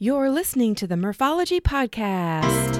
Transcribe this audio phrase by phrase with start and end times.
[0.00, 2.76] You're listening to the Morphology Podcast.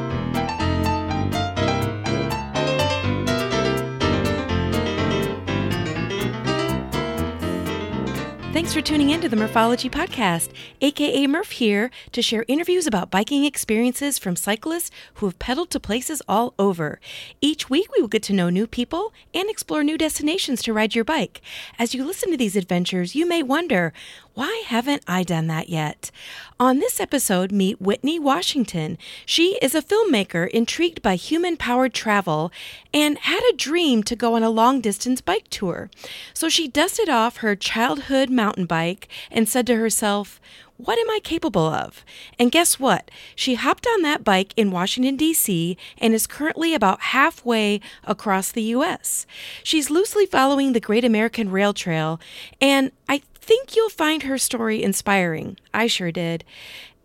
[8.53, 10.51] Thanks for tuning in to the Morphology Podcast,
[10.81, 15.81] aka Murph here to share interviews about biking experiences from cyclists who have pedaled to
[15.81, 16.99] places all over.
[17.41, 20.95] Each week, we will get to know new people and explore new destinations to ride
[20.95, 21.41] your bike.
[21.79, 23.93] As you listen to these adventures, you may wonder,
[24.39, 26.13] why haven't I done that yet?
[26.61, 28.97] On this episode, meet Whitney Washington.
[29.27, 32.53] She is a filmmaker intrigued by human powered travel
[32.95, 35.91] and had a dream to go on a long distance bike tour.
[36.35, 40.41] So she dusted off her childhood mountain bike and said to herself,
[40.77, 42.05] what am I capable of?
[42.39, 43.11] And guess what?
[43.35, 48.63] She hopped on that bike in Washington, D.C., and is currently about halfway across the
[48.63, 49.27] U.S.
[49.65, 52.21] She's loosely following the Great American Rail Trail,
[52.61, 55.57] and I think you'll find her story inspiring.
[55.73, 56.45] I sure did.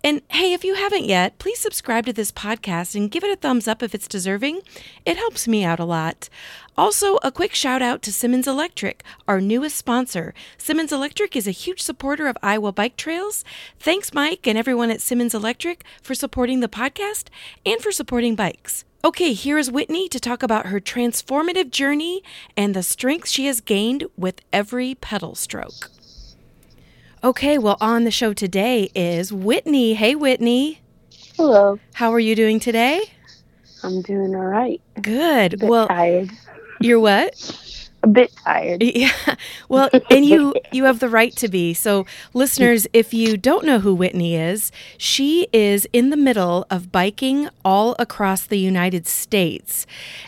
[0.04, 3.38] And hey, if you haven't yet, please subscribe to this podcast and give it a
[3.38, 4.60] thumbs up if it's deserving.
[5.06, 6.28] It helps me out a lot.
[6.78, 10.34] Also, a quick shout out to Simmons Electric, our newest sponsor.
[10.58, 13.46] Simmons Electric is a huge supporter of Iowa bike trails.
[13.80, 17.30] Thanks, Mike and everyone at Simmons Electric, for supporting the podcast
[17.66, 18.84] and for supporting bikes.
[19.06, 22.22] Okay, here is Whitney to talk about her transformative journey
[22.58, 25.90] and the strength she has gained with every pedal stroke.
[27.24, 29.94] Okay, well, on the show today is Whitney.
[29.94, 30.82] Hey, Whitney.
[31.38, 31.80] Hello.
[31.94, 33.02] How are you doing today?
[33.82, 34.82] I'm doing all right.
[35.02, 35.62] Good.
[35.64, 36.32] Well, tired.
[36.82, 37.34] you're what?
[38.04, 38.86] A bit tired.
[38.96, 39.12] Yeah.
[39.70, 41.74] Well, and you you have the right to be.
[41.74, 46.92] So, listeners, if you don't know who Whitney is, she is in the middle of
[46.92, 49.86] biking all across the United States.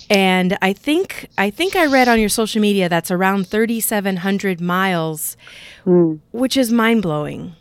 [0.10, 5.38] And I think I think I read on your social media that's around 3700 miles,
[5.86, 6.16] Hmm.
[6.32, 7.56] which is mind-blowing.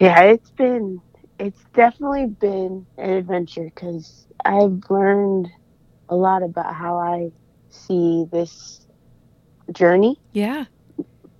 [0.00, 1.00] Yeah, it's been,
[1.38, 5.48] it's definitely been an adventure because I've learned
[6.08, 7.30] a lot about how I
[7.74, 8.80] see this
[9.72, 10.64] journey Yeah.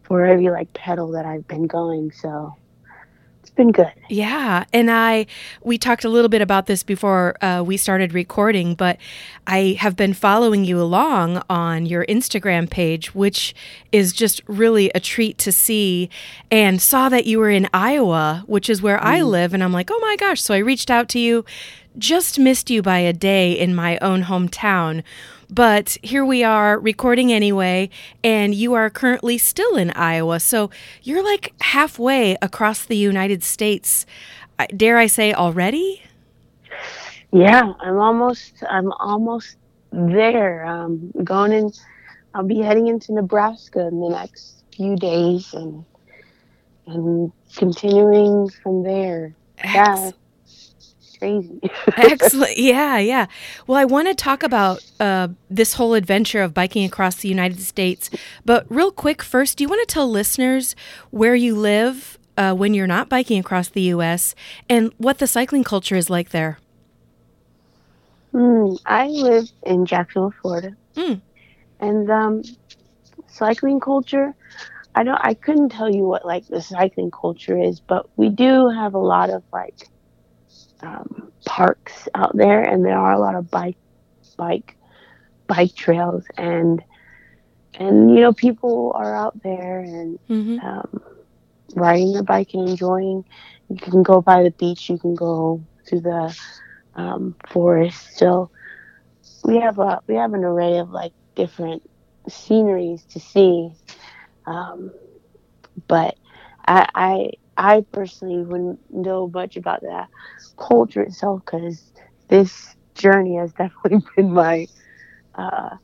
[0.03, 2.11] for every like pedal that I've been going.
[2.13, 2.55] So
[3.41, 3.93] it's been good.
[4.09, 5.27] Yeah, and I
[5.63, 8.97] we talked a little bit about this before uh, we started recording, but
[9.47, 13.55] I have been following you along on your Instagram page, which
[13.93, 16.09] is just really a treat to see.
[16.51, 19.91] And saw that you were in Iowa, which is where I live, and I'm like,
[19.91, 20.41] oh my gosh!
[20.43, 21.45] So I reached out to you.
[21.97, 25.03] Just missed you by a day in my own hometown.
[25.55, 27.89] But here we are recording anyway,
[28.25, 30.41] and you are currently still in Iowa.
[30.41, 30.69] So
[31.05, 34.05] you're like halfway across the United States.
[34.77, 36.03] Dare I say already?
[37.31, 39.57] Yeah, I'm almost, I'm almost
[39.93, 40.65] there.
[40.65, 41.73] Um, going in,
[42.35, 45.85] I'll be heading into Nebraska in the next few days and,
[46.89, 49.37] and continuing from there.
[49.59, 50.11] Yeah.
[51.19, 51.61] Crazy.
[51.97, 52.57] Excellent.
[52.59, 53.27] Yeah, yeah.
[53.67, 57.61] Well, I want to talk about uh, this whole adventure of biking across the United
[57.61, 58.11] States.
[58.45, 60.75] But real quick, first, do you want to tell listeners
[61.11, 64.35] where you live uh, when you're not biking across the U.S.
[64.69, 66.59] and what the cycling culture is like there?
[68.33, 71.21] Hmm, I live in Jacksonville, Florida, Mm.
[71.81, 72.43] and um,
[73.29, 74.35] cycling culture.
[74.97, 75.19] I don't.
[75.23, 78.99] I couldn't tell you what like the cycling culture is, but we do have a
[78.99, 79.89] lot of like
[80.83, 83.77] um, parks out there, and there are a lot of bike,
[84.37, 84.77] bike,
[85.49, 86.83] bike trails, and
[87.79, 91.01] and you know people are out there and hmm um,
[91.75, 93.23] riding their bike and enjoying.
[93.69, 94.89] You can go by the beach.
[94.89, 96.35] You can go through the
[96.95, 98.17] um, forest.
[98.17, 98.51] So
[99.45, 101.83] we have a we have an array of like different
[102.29, 103.71] sceneries to see.
[104.47, 104.93] Um,
[105.89, 106.15] but
[106.67, 110.07] I, I personally wouldn't know much about the
[110.57, 111.83] culture itself because
[112.29, 114.67] this journey has definitely been my
[115.35, 115.77] uh,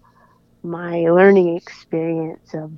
[0.62, 2.72] my learning experience of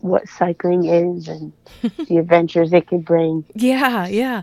[0.00, 1.52] what cycling is and
[2.08, 3.44] the adventures it could bring.
[3.54, 4.42] Yeah, yeah.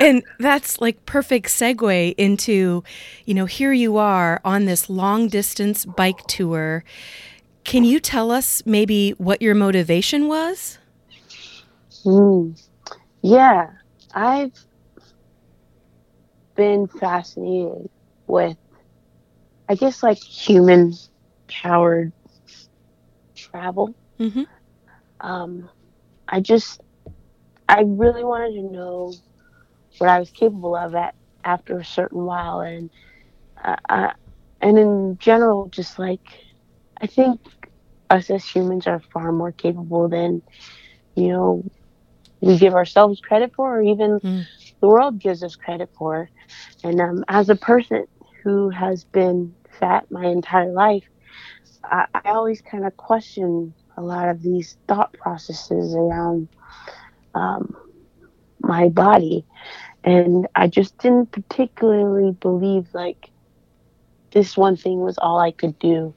[0.00, 2.84] And that's like perfect segue into,
[3.24, 6.84] you know, here you are on this long distance bike tour.
[7.64, 10.78] Can you tell us maybe what your motivation was?
[12.04, 12.56] Mm.
[13.26, 13.70] Yeah,
[14.14, 14.52] I've
[16.56, 17.88] been fascinated
[18.26, 18.56] with,
[19.68, 20.92] I guess, like human
[21.48, 22.12] powered
[23.36, 23.94] travel.
[24.18, 24.44] hmm
[25.20, 25.70] Um,
[26.28, 26.80] I just,
[27.68, 29.12] I really wanted to know
[29.98, 31.14] what I was capable of at
[31.44, 32.90] after a certain while, and
[33.62, 34.12] uh, uh,
[34.60, 36.22] and in general, just like
[37.00, 37.40] I think
[38.10, 40.42] us as humans are far more capable than
[41.16, 41.64] you know
[42.40, 44.44] we give ourselves credit for, or even Mm.
[44.80, 46.30] the world gives us credit for.
[46.84, 48.06] And um, as a person
[48.44, 51.04] who has been fat my entire life,
[51.84, 56.48] I, I always kind of question a lot of these thought processes around
[57.34, 57.74] um,
[58.60, 59.46] my body.
[60.04, 63.18] And I just didn't particularly believe like
[64.32, 66.14] this one thing was all I could do,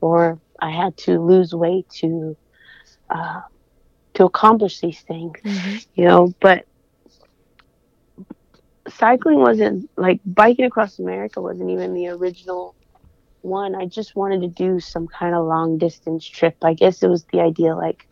[0.00, 2.36] or I had to lose weight to
[3.14, 3.40] uh,
[4.16, 5.76] to accomplish these things, mm-hmm.
[5.94, 6.34] you know.
[6.40, 6.66] But
[8.88, 12.74] cycling wasn't like biking across America wasn't even the original
[13.42, 13.74] one.
[13.74, 16.56] I just wanted to do some kind of long distance trip.
[16.62, 18.08] I guess it was the idea like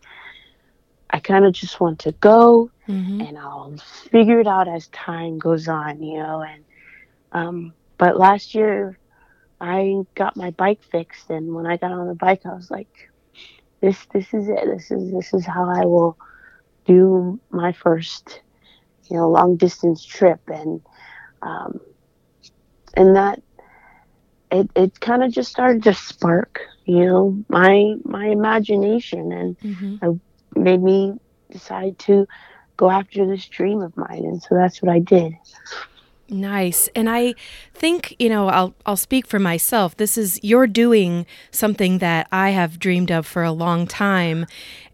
[1.10, 3.20] I kind of just want to go mm-hmm.
[3.20, 3.76] and I'll
[4.10, 6.42] figure it out as time goes on, you know.
[6.42, 6.64] And
[7.32, 8.98] um, but last year
[9.60, 13.10] I got my bike fixed, and when I got on the bike, I was like,
[13.84, 14.64] "This, this is it.
[14.64, 16.16] This is this is how I will
[16.86, 18.40] do my first,
[19.10, 20.80] you know, long distance trip." And
[21.42, 21.80] um,
[22.94, 23.42] and that
[24.50, 30.04] it, it kind of just started to spark, you know, my my imagination, and mm-hmm.
[30.04, 30.20] it
[30.58, 31.18] made me
[31.50, 32.26] decide to
[32.76, 35.34] go after this dream of mine, and so that's what I did.
[36.28, 36.88] Nice.
[36.94, 37.34] And I
[37.74, 39.96] think, you know, I'll I'll speak for myself.
[39.96, 44.46] This is you're doing something that I have dreamed of for a long time.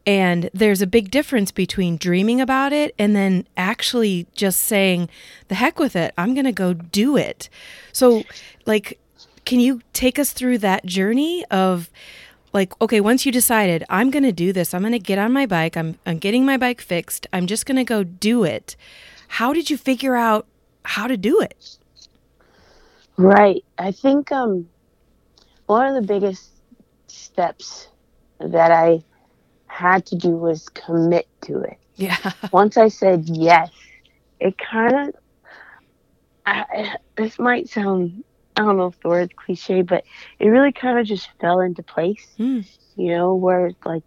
[0.07, 5.09] And there's a big difference between dreaming about it and then actually just saying,
[5.49, 6.13] the heck with it.
[6.19, 7.49] I'm going to go do it.
[7.93, 8.25] So,
[8.67, 8.99] like
[9.45, 11.91] can you take us through that journey of
[12.53, 15.33] like okay once you decided i'm going to do this i'm going to get on
[15.33, 18.77] my bike I'm, I'm getting my bike fixed i'm just going to go do it
[19.29, 20.47] how did you figure out
[20.85, 21.79] how to do it.
[23.17, 23.65] Right.
[23.79, 24.69] I think um,
[25.67, 26.51] one of the biggest
[27.07, 27.89] steps
[28.39, 29.05] that I
[29.67, 31.79] had to do was commit to it.
[31.97, 32.17] Yeah.
[32.53, 33.71] Once I said yes,
[34.41, 35.15] it kind
[36.47, 36.87] of,
[37.17, 38.25] this might sound,
[38.57, 40.05] I don't know if the word's cliche, but
[40.39, 42.67] it really kind of just fell into place, mm.
[42.97, 44.03] you know, where like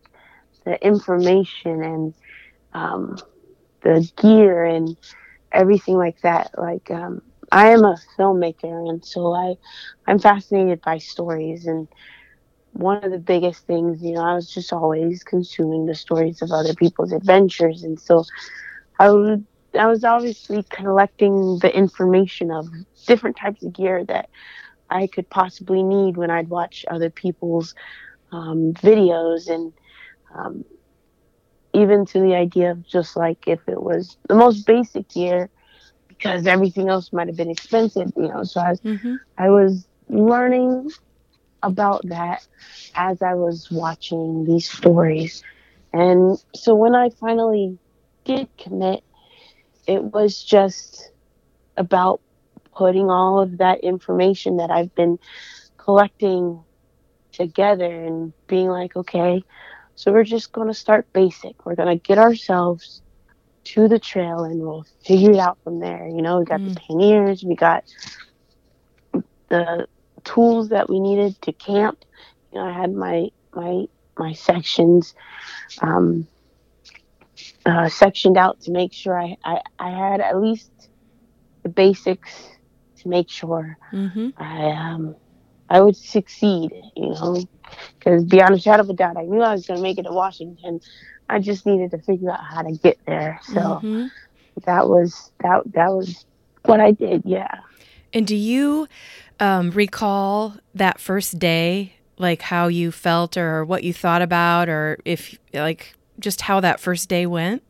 [0.65, 2.13] the information and
[2.73, 3.17] um,
[3.81, 4.97] the gear and
[5.53, 6.51] everything like that.
[6.57, 7.21] Like um,
[7.51, 9.55] I am a filmmaker, and so I
[10.07, 11.65] I'm fascinated by stories.
[11.67, 11.87] And
[12.73, 16.51] one of the biggest things, you know, I was just always consuming the stories of
[16.51, 18.23] other people's adventures, and so
[18.99, 19.45] I would.
[19.79, 22.67] I was obviously collecting the information of
[23.07, 24.29] different types of gear that
[24.89, 27.73] I could possibly need when I'd watch other people's
[28.31, 29.73] um, videos and
[30.35, 30.63] um,
[31.73, 35.49] even to the idea of just like if it was the most basic gear
[36.07, 38.43] because everything else might have been expensive, you know.
[38.43, 39.15] So I was, mm-hmm.
[39.37, 40.91] I was learning
[41.63, 42.45] about that
[42.95, 45.43] as I was watching these stories.
[45.91, 47.77] And so when I finally
[48.25, 49.03] did commit,
[49.87, 51.11] it was just
[51.77, 52.21] about
[52.75, 55.19] putting all of that information that I've been
[55.77, 56.63] collecting
[57.31, 59.43] together and being like, okay,
[59.95, 61.65] so we're just going to start basic.
[61.65, 63.01] We're going to get ourselves
[63.65, 66.07] to the trail and we'll figure it out from there.
[66.07, 66.73] You know, we got mm.
[66.73, 67.85] the panniers, we got
[69.49, 69.87] the
[70.23, 72.03] tools that we needed to camp.
[72.51, 73.85] You know, I had my my
[74.17, 75.15] my sections
[75.81, 76.27] um,
[77.65, 80.71] uh, sectioned out to make sure I, I, I had at least
[81.63, 82.49] the basics
[82.97, 84.29] to make sure mm-hmm.
[84.37, 85.15] I um
[85.73, 86.71] I would succeed.
[86.95, 87.43] You know,
[87.97, 90.03] because beyond a shadow of a doubt, I knew I was going to make it
[90.03, 90.79] to Washington.
[91.29, 93.39] I just needed to figure out how to get there.
[93.43, 94.07] So mm-hmm.
[94.65, 96.25] that was that that was
[96.63, 97.23] what I did.
[97.25, 97.59] Yeah.
[98.13, 98.87] And do you
[99.39, 104.99] um, recall that first day, like how you felt or what you thought about, or
[105.05, 107.63] if like just how that first day went?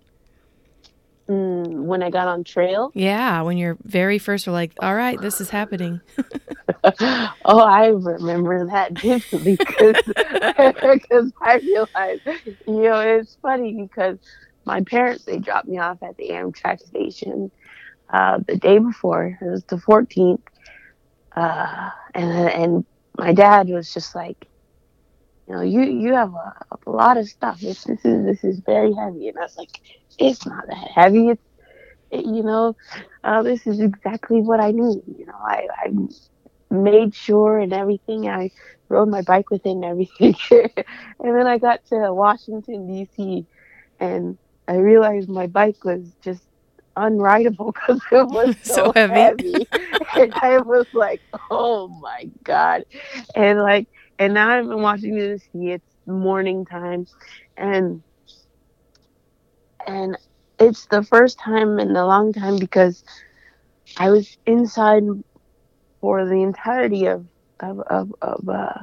[1.30, 2.92] Mm, when I got on trail?
[2.94, 6.02] Yeah, when you're very first were like, all right, this is happening.
[7.46, 9.96] oh, I remember that vividly because
[11.42, 12.22] I realized,
[12.68, 14.18] you know, it's funny because
[14.66, 17.52] my parents, they dropped me off at the Amtrak station
[18.10, 19.38] uh, the day before.
[19.42, 20.42] It was the 14th.
[21.36, 22.86] Uh, and, and
[23.18, 24.48] my dad was just like,
[25.54, 27.60] you know, you, you have a, a lot of stuff.
[27.60, 29.28] This, this is, this is very heavy.
[29.28, 29.80] And I was like,
[30.18, 31.30] it's not that heavy.
[31.30, 31.44] It's,
[32.12, 32.76] it, you know,
[33.24, 35.02] uh, this is exactly what I need.
[35.08, 38.28] You know, I, I made sure and everything.
[38.28, 38.52] I
[38.90, 40.36] rode my bike with it and everything.
[40.52, 43.46] and then I got to Washington, D.C.,
[44.00, 46.44] and I realized my bike was just
[46.98, 49.54] unrideable because it was so, so heavy.
[49.54, 49.68] heavy.
[50.16, 52.86] and I was like, oh my God.
[53.36, 53.88] And like,
[54.24, 57.06] and now I'm in Washington, D.C., it's morning time.
[57.58, 58.04] And
[59.88, 60.18] and
[60.60, 63.04] it's the first time in a long time because
[63.98, 65.04] I was inside
[66.02, 67.26] for the entirety of
[67.62, 68.80] of of, of uh,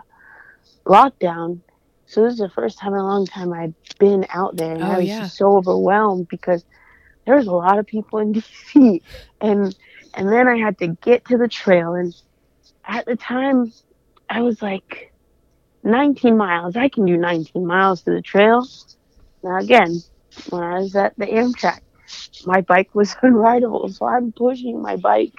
[0.89, 1.63] lockdown.
[2.07, 4.91] So this is the first time in a long time I'd been out there, and
[4.91, 5.19] Oh, I was yeah.
[5.19, 6.65] just so overwhelmed because
[7.27, 9.01] there was a lot of people in DC,
[9.41, 9.75] and
[10.15, 12.15] and then I had to get to the trail, and
[12.87, 13.73] at the time
[14.29, 15.10] I was like
[15.83, 16.77] 19 miles.
[16.77, 18.67] I can do 19 miles to the trail.
[19.43, 20.03] Now again,
[20.51, 21.81] when I was at the Amtrak,
[22.47, 25.35] my bike was unrideable, so I'm pushing my bike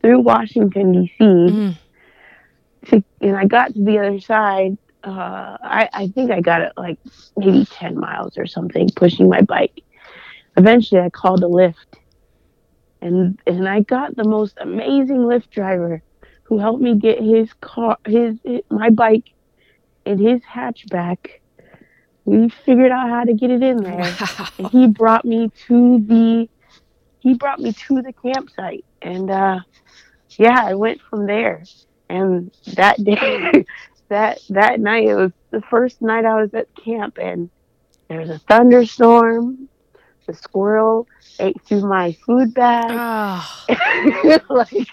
[0.00, 1.24] through Washington D.C.
[1.24, 1.76] Mm.
[3.20, 4.76] and I got to the other side.
[5.02, 6.98] Uh, I, I think I got it like
[7.36, 9.82] maybe 10 miles or something, pushing my bike.
[10.56, 11.98] Eventually, I called a Lyft,
[13.00, 16.02] and and I got the most amazing Lyft driver
[16.44, 19.33] who helped me get his car, his, his my bike,
[20.04, 21.40] in his hatchback.
[22.24, 24.16] We figured out how to get it in there
[24.58, 26.48] and he brought me to the
[27.20, 29.58] he brought me to the campsite and uh
[30.38, 31.64] yeah i went from there
[32.08, 33.64] and that day
[34.08, 37.50] that that night it was the first night i was at camp and
[38.08, 39.68] there was a thunderstorm
[40.26, 41.06] the squirrel
[41.40, 44.40] ate through my food bag Oh.
[44.48, 44.88] like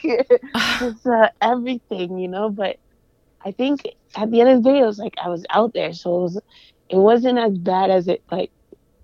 [0.79, 2.77] just uh, everything you know but
[3.45, 5.93] i think at the end of the day it was like i was out there
[5.93, 6.41] so it was
[6.89, 8.51] it wasn't as bad as it like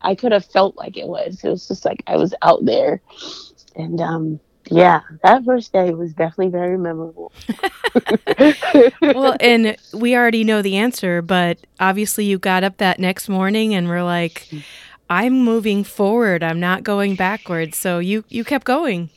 [0.01, 1.43] I could have felt like it was.
[1.43, 3.01] It was just like I was out there.
[3.75, 4.39] And um
[4.69, 7.31] yeah, that first day was definitely very memorable.
[9.01, 13.73] well, and we already know the answer, but obviously you got up that next morning
[13.73, 14.49] and were like,
[15.09, 16.43] I'm moving forward.
[16.43, 17.77] I'm not going backwards.
[17.77, 19.09] So you you kept going.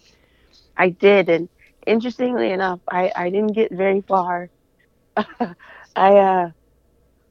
[0.77, 1.49] I did and
[1.87, 4.51] interestingly enough, I, I didn't get very far.
[5.97, 6.49] I uh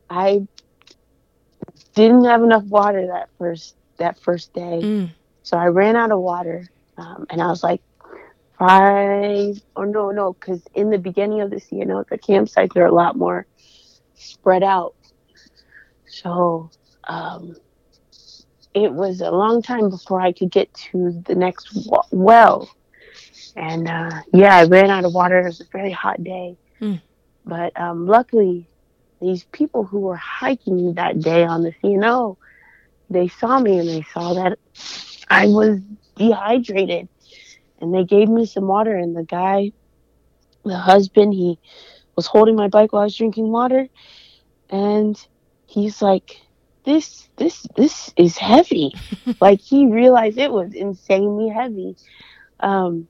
[0.10, 0.42] I
[1.96, 4.82] didn't have enough water that first that first day.
[4.82, 5.10] Mm.
[5.44, 6.64] So I ran out of water,
[6.98, 7.82] um, and I was like,
[8.58, 9.56] five.
[9.76, 12.94] Oh no, no, because in the beginning of this, you know, the campsites are a
[12.94, 13.46] lot more
[14.16, 14.94] spread out.
[16.06, 16.70] So
[17.08, 17.56] um,
[18.74, 22.70] it was a long time before I could get to the next wa- well.
[23.56, 25.40] And uh, yeah, I ran out of water.
[25.40, 27.02] It was a very hot day, Mm.
[27.50, 28.70] But um, luckily,
[29.22, 32.38] these people who were hiking that day on the C&O,
[33.10, 34.60] they saw me and they saw that
[35.30, 35.80] I was
[36.18, 37.10] dehydrated.
[37.82, 39.72] And they gave me some water and the guy
[40.66, 41.60] the husband he
[42.16, 43.88] was holding my bike while I was drinking water.
[44.70, 45.16] And
[45.68, 46.32] he's like
[46.86, 48.92] this this this is heavy.
[49.42, 51.96] Like he realized it was insanely heavy.
[52.60, 53.08] Um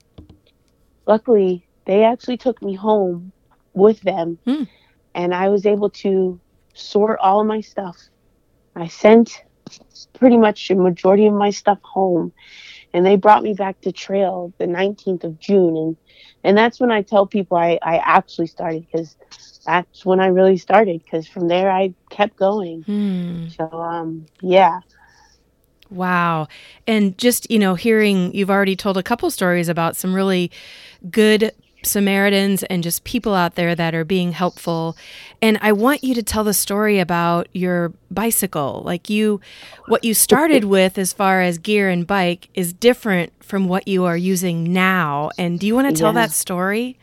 [1.08, 3.34] luckily they actually took me home
[3.74, 4.64] with them Hmm.
[5.14, 6.40] and I was able to
[6.74, 7.98] sort all my stuff
[8.76, 9.44] I sent
[10.14, 12.34] pretty much a majority of my stuff home
[12.94, 15.98] and they brought me back to trail the 19th of June and
[16.44, 19.16] and that's when I tell people I, I actually started because
[19.66, 23.48] that's when I really started because from there I kept going Hmm.
[23.50, 24.80] so um yeah
[25.92, 26.48] Wow.
[26.86, 30.52] And just, you know, hearing you've already told a couple stories about some really
[31.10, 31.52] good
[31.84, 34.98] Samaritans and just people out there that are being helpful.
[35.42, 38.82] And I want you to tell the story about your bicycle.
[38.86, 39.40] Like you,
[39.88, 44.06] what you started with as far as gear and bike is different from what you
[44.06, 45.30] are using now.
[45.38, 46.22] And do you want to tell Yeah.
[46.28, 46.98] that story?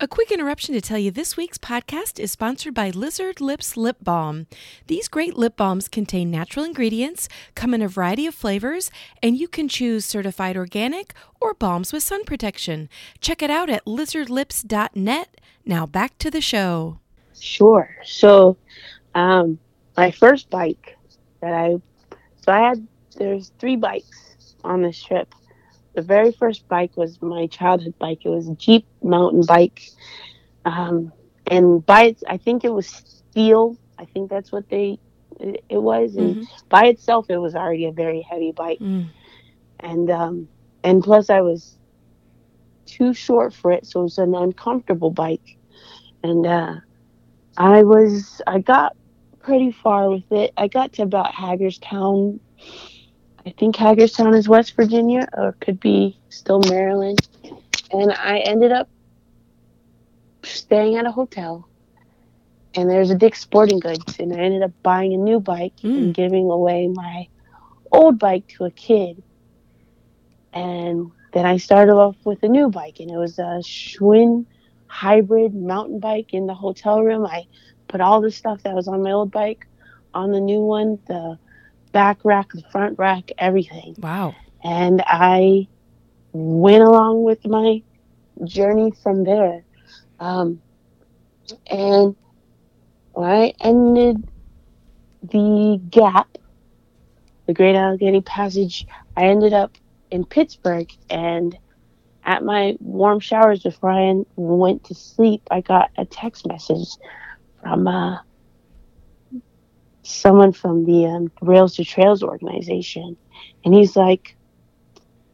[0.00, 3.98] A quick interruption to tell you this week's podcast is sponsored by Lizard Lips Lip
[4.02, 4.48] Balm.
[4.88, 8.90] These great lip balms contain natural ingredients, come in a variety of flavors,
[9.22, 12.88] and you can choose certified organic or balms with sun protection.
[13.20, 15.40] Check it out at lizardlips.net.
[15.64, 16.98] Now back to the show.
[17.38, 17.88] Sure.
[18.04, 18.56] So,
[19.14, 19.60] um,
[19.96, 20.98] my first bike
[21.40, 21.76] that I,
[22.44, 22.84] so I had,
[23.16, 25.32] there's three bikes on this trip.
[25.94, 28.20] The very first bike was my childhood bike.
[28.24, 29.80] It was a Jeep mountain bike.
[30.64, 31.12] Um,
[31.50, 32.88] and by its, I think it was
[33.30, 33.76] steel.
[33.98, 34.98] I think that's what they,
[35.40, 36.16] it, it was.
[36.16, 36.46] And Mhm.
[36.70, 38.80] by itself, it was already a very heavy bike.
[38.80, 39.10] Mm.
[39.80, 40.48] And, um,
[40.82, 41.78] and plus I was
[42.86, 43.86] too short for it.
[43.86, 45.58] So it was an uncomfortable bike.
[46.22, 46.74] And, uh,
[47.56, 48.94] I was I got
[49.40, 50.52] pretty far with it.
[50.56, 52.40] I got to about Hagerstown.
[53.46, 57.18] I think Hagerstown is West Virginia or could be still Maryland.
[57.92, 58.88] And I ended up
[60.42, 61.68] staying at a hotel.
[62.74, 65.98] And there's a Dick's Sporting Goods and I ended up buying a new bike Mm.
[65.98, 67.28] and giving away my
[67.92, 69.22] old bike to a kid.
[70.52, 74.46] And then I started off with a new bike and it was a Schwinn
[74.86, 77.26] hybrid mountain bike in the hotel room.
[77.26, 77.46] I
[77.88, 79.66] put all the stuff that was on my old bike
[80.14, 80.98] on the new one.
[81.06, 81.38] The
[81.94, 83.94] back rack, the front rack, everything.
[83.98, 84.34] Wow.
[84.62, 85.68] And I
[86.32, 87.82] went along with my
[88.44, 89.64] journey from there.
[90.18, 90.60] Um,
[91.70, 92.16] and
[93.12, 94.28] when I ended
[95.22, 96.36] the gap,
[97.46, 98.86] the Great Allegheny Passage,
[99.16, 99.78] I ended up
[100.10, 100.90] in Pittsburgh.
[101.08, 101.56] And
[102.24, 106.88] at my Warmshowers before I went to sleep, I got a text message
[107.62, 108.18] from uh,
[110.04, 113.16] someone from the um, Rails to Trails organization.
[113.64, 114.36] And he's like,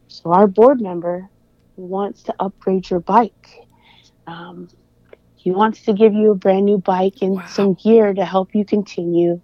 [0.09, 1.29] So our board member
[1.77, 3.67] wants to upgrade your bike.
[4.27, 4.69] Um,
[5.35, 7.47] he wants to give you a brand new bike and wow.
[7.47, 9.41] some gear to help you continue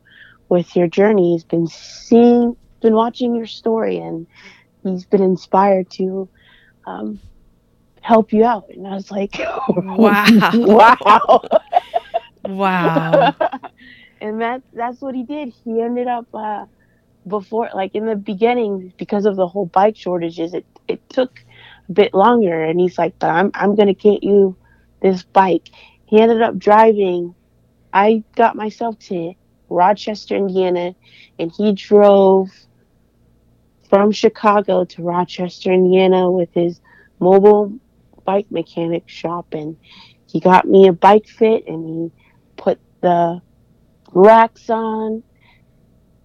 [0.49, 1.33] with your journey.
[1.33, 4.27] He's been seeing, been watching your story, and
[4.85, 6.29] he's been inspired to
[6.87, 7.19] um,
[8.01, 8.69] help you out.
[8.69, 11.43] And I was like, wow, wow,
[12.45, 13.35] wow.
[14.21, 15.53] and that that's what he did.
[15.65, 16.67] He ended up uh,
[17.27, 21.41] before, like in the beginning, because of the whole bike shortages, it it took
[21.89, 22.63] a bit longer.
[22.65, 24.57] And he's like, but I'm I'm gonna get you
[25.03, 25.69] this bike.
[26.07, 27.35] He ended up driving.
[27.93, 29.35] I got myself to
[29.69, 30.95] Rochester, Indiana,
[31.39, 32.49] and he drove
[33.89, 36.81] from Chicago to Rochester, Indiana with his
[37.21, 37.73] mobile
[38.25, 39.49] bike mechanic shop.
[39.53, 39.77] And
[40.27, 42.13] he got me a bike fit and he
[42.57, 43.41] put the
[44.17, 45.23] racks on,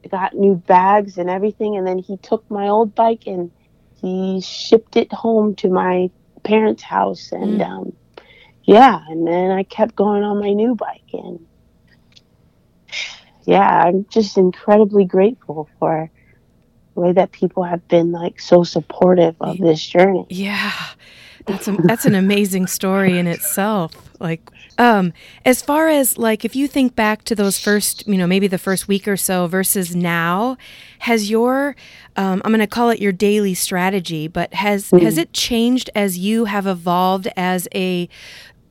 [0.09, 1.77] got new bags and everything.
[1.77, 3.51] And then he took my old bike and
[3.99, 6.09] he shipped it home to my
[6.43, 7.31] parents' house.
[7.31, 7.67] And mm.
[7.67, 7.93] um,
[8.63, 11.45] yeah, and then I kept going on my new bike, and
[13.45, 16.09] yeah, I'm just incredibly grateful for
[16.93, 20.25] the way that people have been like so supportive of this journey.
[20.29, 20.73] Yeah,
[21.45, 23.93] that's a, that's an amazing story in itself.
[24.19, 25.13] Like, um,
[25.45, 28.57] as far as like if you think back to those first, you know, maybe the
[28.57, 30.57] first week or so versus now,
[30.99, 31.75] has your
[32.15, 35.01] um, I'm going to call it your daily strategy, but has mm.
[35.01, 38.09] has it changed as you have evolved as a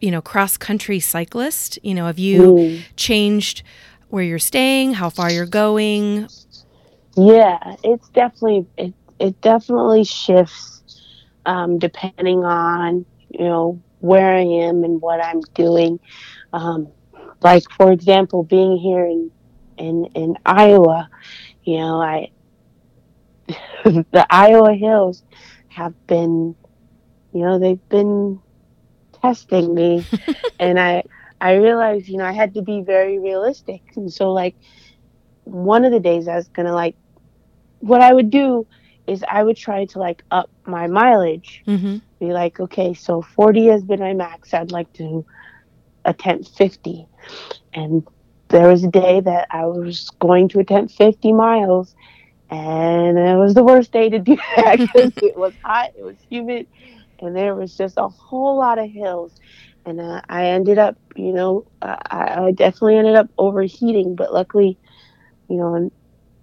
[0.01, 1.79] you know, cross country cyclist?
[1.83, 2.83] You know, have you mm.
[2.97, 3.63] changed
[4.09, 6.29] where you're staying, how far you're going?
[7.17, 11.03] Yeah, it's definitely it it definitely shifts
[11.47, 16.01] um, depending on you know where I am and what I'm doing.
[16.53, 16.89] Um,
[17.43, 19.31] like for example, being here in
[19.79, 21.09] in in Iowa,
[21.65, 22.31] you know, I
[23.85, 25.23] the Iowa hills
[25.69, 26.55] have been,
[27.33, 28.41] you know, they've been
[29.21, 30.05] testing me
[30.59, 31.03] and i
[31.41, 34.55] i realized you know i had to be very realistic and so like
[35.45, 36.97] one of the days i was gonna like
[37.81, 38.67] what i would do
[39.07, 41.99] is i would try to like up my mileage mm-hmm.
[42.21, 44.55] Be like okay so 40 has been my max.
[44.55, 45.25] I'd like to
[46.05, 47.07] attempt 50
[47.75, 48.07] and
[48.49, 51.95] there was a day that i was going to attempt 50 miles
[52.51, 56.17] and it was the worst day to do that because it was hot it was
[56.29, 56.67] humid
[57.21, 59.33] and there was just a whole lot of hills.
[59.85, 64.79] And uh, i ended up you know I, I, definitely ended up overheating but luckily
[65.49, 65.91] you know and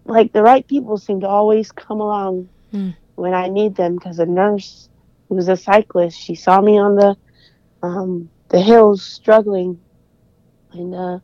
[0.05, 2.95] like the right people seem to always come along mm.
[3.15, 4.89] when i need them because a nurse
[5.29, 7.15] who's a cyclist she saw me on the
[7.83, 9.79] um, the hills struggling
[10.73, 11.19] and uh,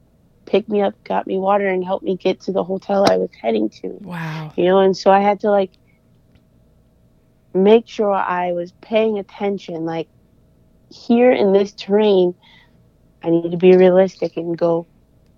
[0.46, 3.30] picked me up got me water and helped me get to the hotel i was
[3.42, 5.72] heading to wow you know and so i had to like
[7.54, 9.86] make sure I was paying attention.
[9.86, 10.08] Like
[10.90, 12.36] here in this terrain,
[13.24, 14.88] I need to be realistic and go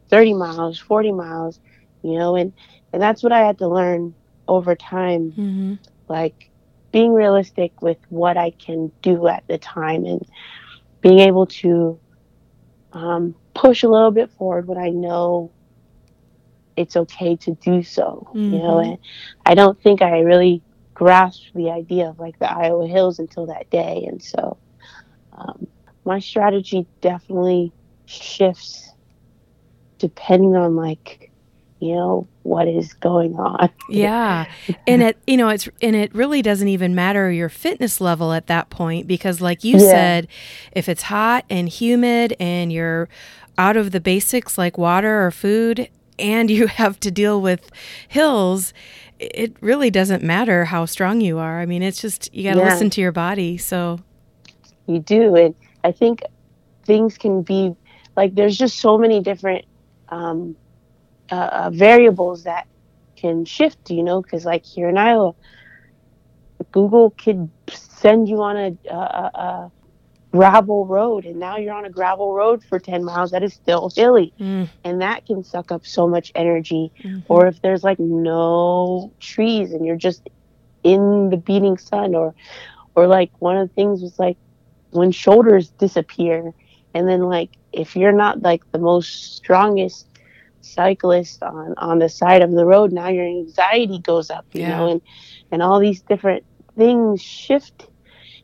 [0.10, 1.60] 30 miles, 40 miles,
[2.04, 2.54] you know, and,
[2.94, 4.16] and that's what I had to learn
[4.48, 5.32] over time.
[5.32, 5.74] Mm-hmm.
[6.08, 6.50] Like
[6.96, 10.26] being realistic with what I can do at the time and
[11.02, 12.00] being able to
[12.94, 15.52] um, push a little bit forward when I know
[16.78, 18.54] it's okay to do so, mm-hmm.
[18.54, 18.92] you know, mm-hmm.
[18.92, 19.00] and
[19.46, 20.62] I don't think I really
[20.94, 24.06] grasped the idea of like the Iowa Hills until that day.
[24.08, 24.56] And so
[25.34, 25.68] um,
[26.06, 27.74] my strategy definitely
[28.06, 28.94] shifts
[29.98, 31.30] depending on like
[31.80, 34.46] you know what is going on yeah
[34.88, 38.48] and it you know it's and it really doesn't even matter your fitness level at
[38.48, 39.90] that point because like you yeah.
[39.90, 40.28] said
[40.72, 43.10] if it's hot and humid and you're
[43.58, 47.72] out of the basics like water or food and you have to deal with
[48.08, 48.74] hills
[49.20, 51.62] it really doesn't matter how strong you are.
[51.62, 52.74] I mean, it's just you got to yeah.
[52.74, 53.58] listen to your body.
[53.58, 54.00] So
[54.88, 56.22] you do, and I think
[56.86, 57.76] things can be
[58.16, 59.66] like there's just so many different
[60.10, 60.56] um,
[61.32, 62.66] uh, uh, variables that
[63.18, 63.90] can shift.
[63.90, 65.34] You know, because like here in Iowa,
[66.72, 69.72] Google could send you on a, a, a
[70.34, 73.90] gravel road and now you're on a gravel road for 10 miles that is still
[73.96, 74.70] hilly Mm.
[74.84, 77.24] and that can suck up so much energy Mhm.
[77.30, 80.28] or if there's like no trees and you're just
[80.84, 82.34] in the beating sun or
[82.96, 84.38] or like one of the things was like
[84.92, 86.52] when shoulders disappear
[86.94, 90.08] and then like if you're not like the most strongest
[90.66, 94.68] cyclist on on the side of the road now your anxiety goes up you Yeah.
[94.68, 95.02] know and
[95.52, 96.44] and all these different
[96.78, 97.88] things shift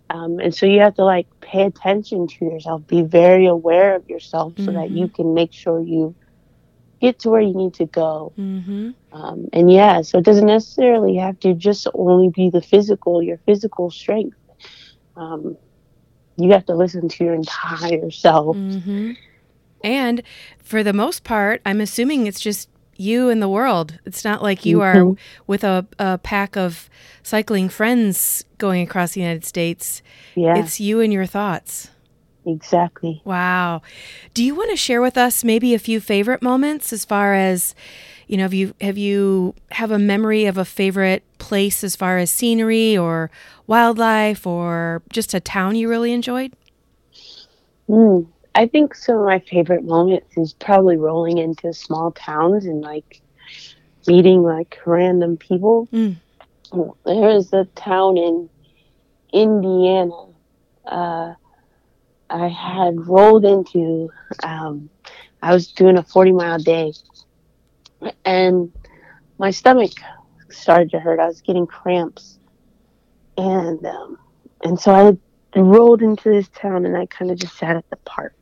[0.10, 4.04] um, and so you have to like pay attention to yourself be very aware of
[4.08, 6.16] yourself so that you can make sure you
[7.02, 8.96] get to where you need to go Mhm.
[9.12, 13.38] um, and yeah, so it doesn't necessarily have to just only be the physical, your
[13.46, 14.38] physical strength.
[15.16, 15.58] Um,
[16.38, 18.58] you have to listen to your entire self.
[18.58, 19.16] Mhm.
[19.84, 20.22] And
[20.64, 24.00] for the most part, I'm assuming it's just you and the world.
[24.06, 25.18] It's not like you are Mhm.
[25.48, 26.90] with a, a pack of
[27.24, 30.02] cycling friends going across the United States.
[30.36, 31.90] Yeah, It's you and your thoughts.
[32.46, 33.22] exactly.
[33.24, 33.82] Wow.
[34.34, 37.76] Do you want to share with us maybe a few favorite moments as far as
[38.28, 42.18] you know, have you have you have a memory of a favorite place as far
[42.18, 43.30] as scenery or
[43.68, 46.54] wildlife or just a town you really enjoyed?
[47.90, 48.28] Mm.
[48.54, 53.22] I think some of my favorite moments is probably rolling into small towns and like
[54.08, 55.88] meeting like random people.
[55.94, 56.18] Mm.
[57.06, 58.50] There is a town in
[59.34, 60.26] Indiana.
[60.86, 61.34] Uh,
[62.30, 64.10] I had rolled into.
[64.44, 64.90] Um,
[65.42, 66.94] I was doing a forty mile day,
[68.26, 68.72] and
[69.38, 69.92] my stomach
[70.50, 71.20] started to hurt.
[71.20, 72.38] I was getting cramps,
[73.38, 74.18] and um,
[74.64, 74.94] and so
[75.56, 78.41] I rolled into this town, and I kind of just sat at the park,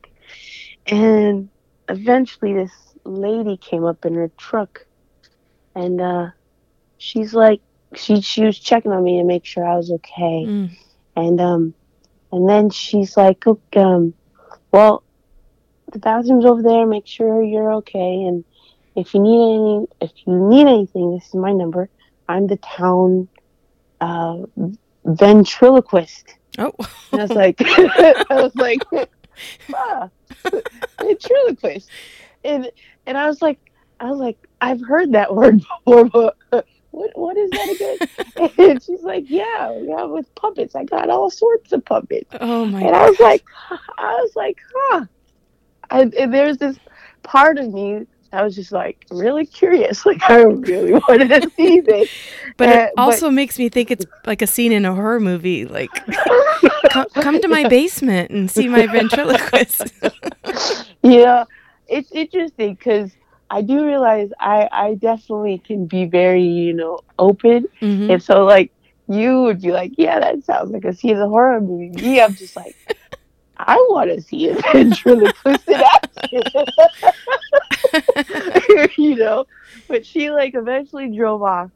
[0.86, 1.48] and
[1.88, 2.72] eventually this
[3.04, 4.86] lady came up in her truck,
[5.74, 6.28] and uh,
[6.98, 7.60] she's like,
[7.94, 10.44] she she was checking on me to make sure I was okay.
[10.46, 10.70] Mm.
[11.16, 11.74] and um
[12.32, 14.14] and then she's like "Okay, um
[14.70, 15.02] well
[15.92, 16.86] the bathroom's over there.
[16.86, 18.22] Make sure you're okay.
[18.22, 18.44] And
[18.94, 21.88] if you need any if you need anything this is my number.
[22.28, 23.28] I'm the town
[24.00, 24.42] uh
[25.04, 26.34] ventriloquist.
[26.58, 26.72] Oh.
[27.12, 28.82] and i was like i was like
[29.74, 30.08] ah,
[31.00, 31.88] ventriloquist
[32.44, 32.70] and
[33.06, 33.58] and i was like
[34.00, 38.50] i was like i've heard that word before but what what is that again?
[38.58, 40.74] And she's like yeah yeah with puppets.
[40.74, 42.30] I got all sorts of puppets.
[42.40, 45.04] Oh my and I was like, I was like, huh.
[45.90, 46.78] And there's this
[47.22, 50.04] part of me that was just like really curious.
[50.10, 52.08] Like I really wanted to see this.
[52.56, 55.20] But Uh, it but- also makes me think it's like a scene in a horror
[55.20, 55.64] movie.
[55.66, 55.90] Like,
[56.90, 59.92] come, come to my basement and see my ventriloquist.
[61.02, 61.44] yeah,
[61.88, 63.10] it's interesting because
[63.50, 68.10] I do realize I I definitely can be very you know open, Mhm.
[68.12, 68.70] and so like
[69.08, 71.88] you would be like, yeah, that sounds like a scene in a horror movie.
[72.00, 72.76] Me, I'm just like.
[73.66, 76.42] I want to see a ventriloquist in action.
[78.98, 79.44] you know,
[79.88, 81.70] but she like eventually drove off,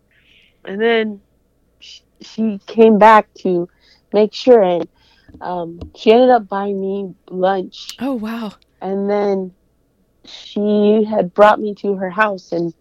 [0.65, 1.21] and then
[1.81, 3.69] she, she came back to
[4.13, 4.89] make sure, and
[5.41, 8.53] um, she ended up buying me lunch, Oh wow.
[8.81, 9.53] and then
[10.25, 12.73] she had brought me to her house, and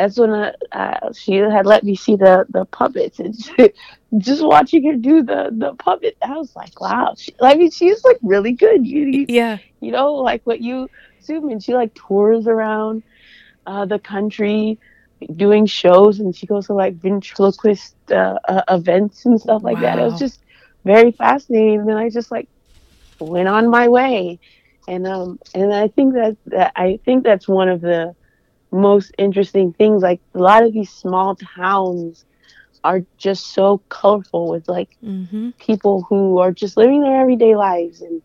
[0.00, 3.72] that's when I, uh, she had let me see the the puppets, and she,
[4.18, 7.14] just watching her do the the puppet, I was like, wow.
[7.18, 8.86] She, I mean, she's like really good.
[8.86, 9.58] You, you Yeah.
[9.80, 10.88] you know, like what you
[11.20, 11.50] assume.
[11.50, 13.02] And she like tours around
[13.66, 14.78] uh, the country
[15.36, 19.98] doing shows, and she goes to like ventriloquist uh, uh, events and stuff like that.
[19.98, 20.40] It was just
[20.84, 21.80] very fascinating.
[21.80, 22.48] And I just like
[23.20, 24.38] went on my way,
[24.88, 28.14] and um, and I think that, that I think that's one of the
[28.72, 30.02] most interesting things.
[30.02, 32.24] Like a lot of these small towns
[32.84, 35.50] are just so colorful with like Mm-hmm.
[35.60, 38.22] people who are just living their everyday lives and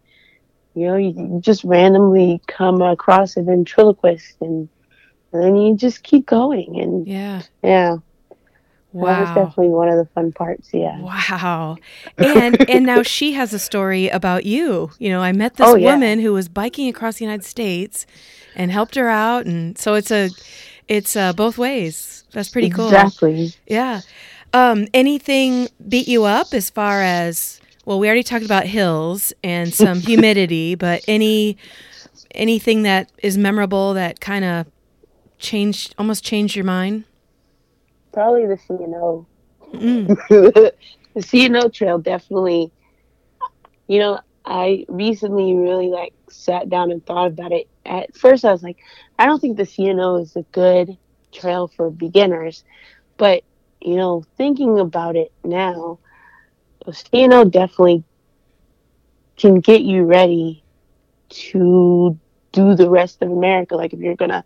[0.74, 4.70] you know you just randomly come across a ventriloquist and,
[5.34, 7.42] and then you just keep going and Yeah.
[7.64, 7.98] yeah
[9.04, 11.78] that was definitely one of the fun parts yeah Wow.
[12.18, 14.92] And and now she has a story about you.
[15.00, 15.94] You know, I met this Oh, yeah.
[15.94, 18.06] woman who was biking across the United States
[18.56, 20.30] and helped her out and so it's a
[20.88, 22.24] it's uh, both ways.
[22.32, 22.86] That's pretty cool.
[22.88, 24.02] exactly Yeah.
[24.54, 29.74] Um anything beat you up as far as well, we already talked about hills and
[29.74, 31.58] some humidity, but any
[32.34, 34.68] anything that is memorable that kind of
[35.40, 37.04] changed almost changed your mind?
[38.16, 39.28] Probably the C&O
[39.74, 40.08] Mm.
[41.16, 42.72] the C&O trail definitely
[43.88, 48.52] you know i recently really like sat down and thought about it at first i
[48.52, 48.78] was like
[49.20, 50.98] i don't think the C&O is a good
[51.34, 52.64] trail for beginners
[53.18, 53.44] but
[53.82, 56.00] you know thinking about it now
[56.86, 58.04] the C&O definitely
[59.38, 60.64] can get you ready
[61.30, 62.18] to
[62.54, 63.76] do the rest of America.
[63.76, 64.46] Like if you're gonna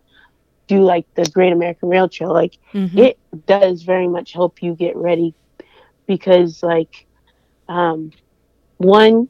[0.70, 2.96] do like the Great American Rail Trail, like mm-hmm.
[2.96, 5.34] it does very much help you get ready
[6.06, 7.06] because like
[7.68, 8.12] um,
[8.76, 9.28] one,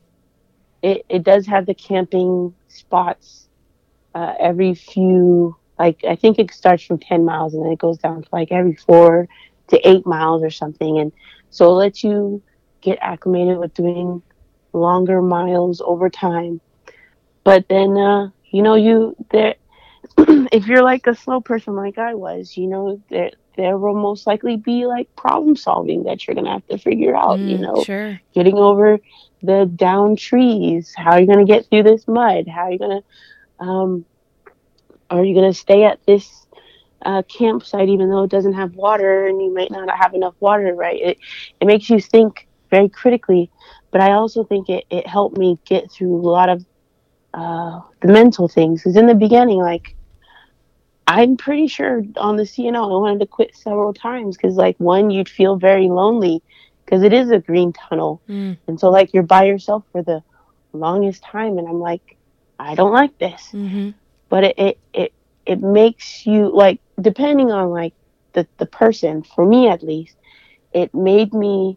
[0.83, 3.49] it, it does have the camping spots
[4.15, 7.97] uh, every few like I think it starts from ten miles and then it goes
[7.97, 9.27] down to like every four
[9.69, 11.11] to eight miles or something, and
[11.49, 12.43] so it lets you
[12.83, 14.23] get acclimated with doing
[14.75, 16.61] longer miles over time.
[17.45, 19.55] But then, uh, you know, you there,
[20.53, 24.27] if you're like a slow person like I was, you know, there there will most
[24.27, 27.39] likely be like problem solving that you're gonna have to figure out.
[27.39, 28.21] Mm, you know, sure.
[28.35, 28.99] getting over
[29.43, 30.93] the down trees.
[30.97, 32.49] How are you gonna get through this mud?
[32.49, 33.03] How are you gonna
[33.59, 34.05] um,
[35.11, 36.47] are you gonna stay at this
[37.05, 40.75] uh, campsite even though it doesn't have water and you might not have enough water?
[40.75, 41.01] Right?
[41.01, 41.19] It
[41.61, 43.51] it makes you think very critically,
[43.91, 46.65] but I also think it it helped me get through a lot of
[47.35, 48.81] uh, the mental things.
[48.81, 49.95] Because in the beginning, like
[51.11, 55.11] I'm pretty sure on the C&O, I wanted to quit several times because, like, one,
[55.11, 56.41] you'd feel very lonely
[56.85, 58.23] because it is a green tunnel.
[58.29, 58.57] Mm.
[58.69, 60.23] And so, like, you're by yourself for the
[60.73, 61.59] longest time.
[61.59, 62.17] And I'm like,
[62.61, 63.49] I don't like this.
[63.53, 63.91] Mm-hmm.
[64.29, 65.13] But it, it, it,
[65.47, 67.93] it makes you, like, depending on, like,
[68.35, 70.15] the, the person, for me at least,
[70.73, 71.77] it made me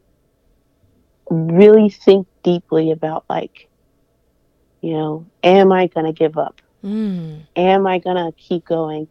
[1.31, 3.67] really think deeply about, like,
[4.81, 6.61] you know, am I going to give up?
[6.83, 7.47] Mm.
[7.55, 9.07] Am I going to keep going?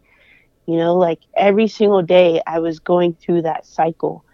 [0.67, 4.25] You know, like every single day I was going through that cycle.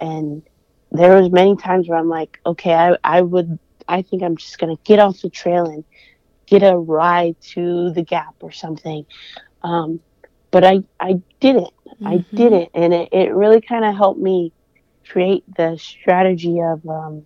[0.00, 0.42] And
[0.90, 4.58] there was many times where I'm like, okay, I, I would, I think I'm just
[4.58, 5.84] going to get off the trail and
[6.46, 9.04] get a ride to the gap or something.
[9.62, 10.00] Um,
[10.50, 11.72] but I, I didn't.
[11.86, 12.06] Mm-hmm.
[12.06, 12.70] I didn't.
[12.74, 14.52] And it, it really kind of helped me
[15.08, 17.24] create the strategy of um,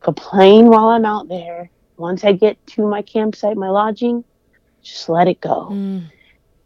[0.00, 1.70] complain while I'm out there.
[1.96, 4.24] Once I get to my campsite, my lodging,
[4.82, 5.68] just let it go.
[5.70, 6.10] Mm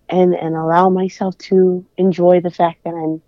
[0.08, 3.22] and and allow myself to enjoy the fact that I'm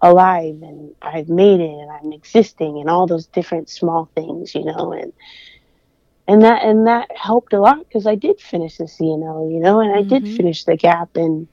[0.00, 4.64] alive and I've made it and I'm existing and all those different small things, you
[4.64, 5.12] know, and
[6.26, 9.80] and that and that helped a lot because I did finish the C&O, you know,
[9.80, 10.24] and I mm-hmm.
[10.24, 11.48] did finish the gap and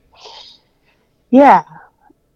[1.32, 1.63] yeah,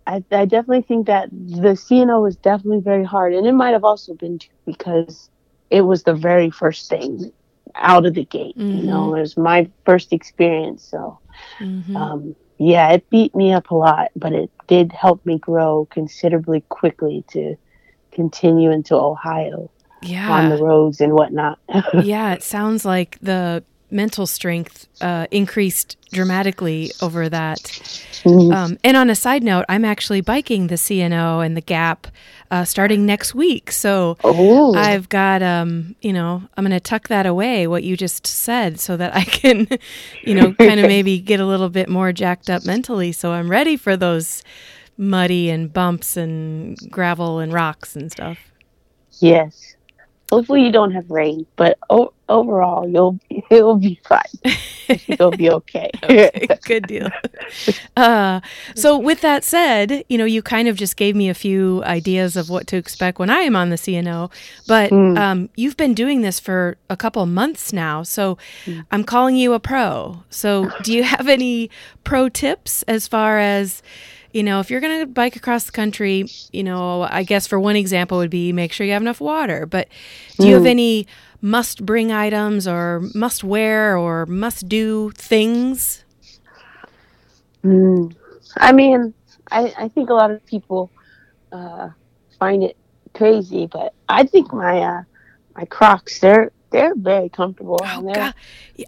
[0.07, 3.83] I, I definitely think that the C&O was definitely very hard and it might have
[3.83, 5.29] also been too because
[5.69, 7.31] it was the very first thing
[7.79, 8.77] out of the gate, mm-hmm.
[8.77, 11.19] you know, it was my first experience, so
[11.59, 11.95] Mm-hmm.
[11.95, 16.61] Um, yeah, it beat me up a lot, but it did help me grow considerably
[16.69, 17.55] quickly to
[18.11, 20.31] continue into Ohio yeah.
[20.31, 21.59] on the roads and whatnot.
[22.03, 27.60] yeah, it sounds like the mental strength uh, increased dramatically over that.
[27.60, 28.54] Mm-hmm.
[28.54, 32.08] Um, and on a side note, I'm actually biking the C&O and the Gap
[32.52, 33.71] uh, starting next week.
[33.71, 34.75] So oh.
[34.75, 38.80] I've got, um, you know, I'm going to tuck that away, what you just said,
[38.80, 39.67] so that I can,
[40.23, 43.12] you know, kind of maybe get a little bit more jacked up mentally.
[43.12, 44.43] So I'm ready for those
[44.97, 48.38] muddy and bumps and gravel and rocks and stuff.
[49.19, 49.75] Yes.
[50.31, 53.19] Hopefully you don't have rain, but o- overall you'll
[53.51, 54.21] you'll be fine.
[55.07, 55.89] you'll be okay.
[56.03, 56.47] okay.
[56.65, 57.09] Good deal.
[57.97, 58.41] Uh,
[58.75, 62.35] so with that said, you know, you kind of just gave me a few ideas
[62.35, 64.29] of what to expect when I am on the C&O,
[64.67, 65.17] but mm.
[65.17, 68.85] um, you've been doing this for a couple months now, so mm.
[68.91, 70.23] I'm calling you a pro.
[70.29, 71.69] So do you have any
[72.03, 73.81] pro tips as far as
[74.31, 77.59] you know, if you're going to bike across the country, you know, I guess for
[77.59, 79.65] one example would be make sure you have enough water.
[79.65, 79.87] But
[80.37, 80.69] do you have mm.
[80.69, 81.07] any
[81.41, 86.03] must bring items or must wear or must do things?
[87.63, 88.15] Mm.
[88.57, 89.13] I mean,
[89.51, 90.91] I, I think a lot of people
[91.51, 91.89] uh,
[92.37, 92.77] find it
[93.13, 95.03] crazy, but I think my uh,
[95.55, 97.79] my Crocs they're they're very comfortable.
[97.84, 98.34] Oh God,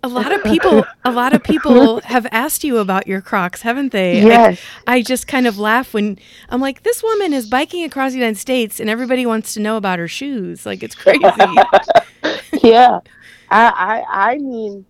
[0.04, 3.91] a lot of people, a lot of people have asked you about your Crocs, haven't
[3.91, 4.22] they?
[4.22, 4.60] Yes.
[4.86, 8.20] I, I, just kind of laugh when I'm like, this woman is biking across the
[8.20, 10.65] United States, and everybody wants to know about her shoes.
[10.65, 11.22] Like it's crazy.
[12.63, 13.00] yeah,
[13.50, 14.86] I, I, I mean,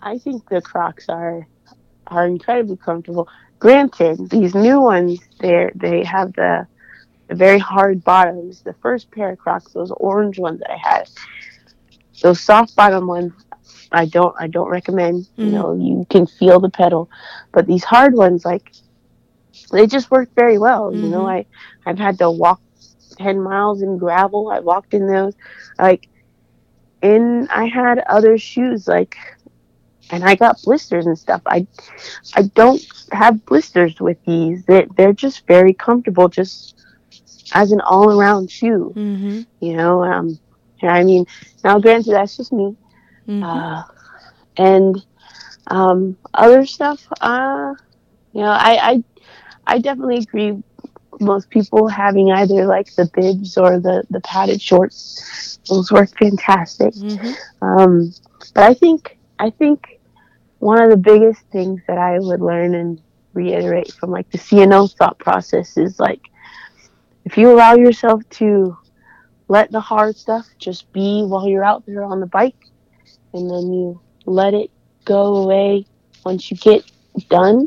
[0.00, 1.46] I think the Crocs are
[2.08, 3.28] are incredibly comfortable.
[3.58, 6.66] Granted, these new ones, they they have the,
[7.28, 8.62] the very hard bottoms.
[8.62, 11.08] The first pair of Crocs, those orange ones that I had
[12.22, 13.32] those soft bottom ones
[13.92, 15.24] I don't I don't recommend.
[15.24, 15.42] Mm-hmm.
[15.44, 17.10] You know, you can feel the pedal,
[17.52, 18.72] but these hard ones like
[19.72, 20.90] they just work very well.
[20.90, 21.04] Mm-hmm.
[21.04, 21.48] You know, mm-hmm.
[21.86, 22.60] I I've had to walk
[23.16, 24.50] ten miles in gravel.
[24.50, 25.34] I walked in those,
[25.78, 26.08] like,
[27.02, 29.16] and I had other shoes like,
[30.10, 31.42] and I got blisters and stuff.
[31.46, 31.66] I
[32.34, 34.64] I don't have blisters with these.
[34.64, 36.74] They they're just very comfortable, just
[37.54, 38.92] as an all around shoe.
[38.94, 39.42] Mm-hmm.
[39.60, 40.38] You know, um,
[40.82, 41.26] I mean,
[41.64, 42.76] now granted, that's just me.
[43.26, 43.42] Mm-hmm.
[43.42, 43.82] Uh,
[44.56, 45.06] and
[45.68, 47.74] um, other stuff, uh,
[48.32, 49.04] you know, I, I,
[49.66, 50.62] I definitely agree.
[51.20, 56.94] Most people having either like the bibs or the the padded shorts, those work fantastic.
[56.94, 57.64] Mm-hmm.
[57.64, 58.14] Um,
[58.54, 59.98] but I think I think
[60.60, 63.00] one of the biggest things that I would learn and
[63.34, 66.20] reiterate from like the C&O thought process is like
[67.24, 68.76] if you allow yourself to
[69.48, 72.56] let the hard stuff just be while you're out there on the bike
[73.32, 74.70] and then you let it
[75.04, 75.86] go away
[76.24, 76.84] once you get
[77.28, 77.66] done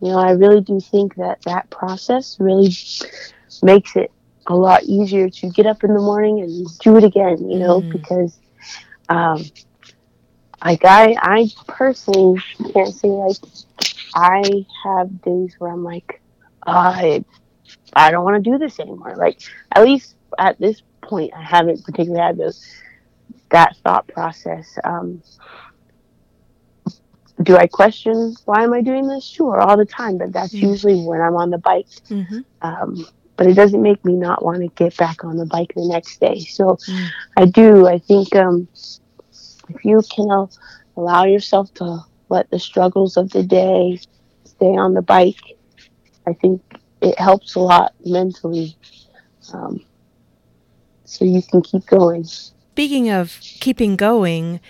[0.00, 2.74] you know i really do think that that process really
[3.62, 4.10] makes it
[4.46, 7.80] a lot easier to get up in the morning and do it again you know
[7.80, 7.92] mm.
[7.92, 8.38] because
[9.08, 9.42] um
[10.64, 12.40] like i i personally
[12.72, 13.36] can't say like
[14.14, 16.20] i have days where i'm like
[16.66, 17.22] i
[17.94, 19.40] i don't want to do this anymore like
[19.74, 22.66] at least at this point, I haven't particularly had those
[23.50, 24.78] that thought process.
[24.84, 25.22] Um,
[27.42, 29.24] do I question why am I doing this?
[29.24, 30.66] Sure, all the time, but that's mm-hmm.
[30.66, 31.88] usually when I'm on the bike.
[32.08, 32.40] Mm-hmm.
[32.62, 35.86] Um, but it doesn't make me not want to get back on the bike the
[35.88, 36.38] next day.
[36.40, 37.08] So mm.
[37.36, 37.88] I do.
[37.88, 38.68] I think um,
[39.68, 40.46] if you can uh,
[40.96, 43.98] allow yourself to let the struggles of the day
[44.44, 45.58] stay on the bike,
[46.26, 46.62] I think
[47.00, 48.76] it helps a lot mentally.
[49.52, 49.84] Um,
[51.04, 52.24] so you can keep going.
[52.24, 54.60] Speaking of keeping going,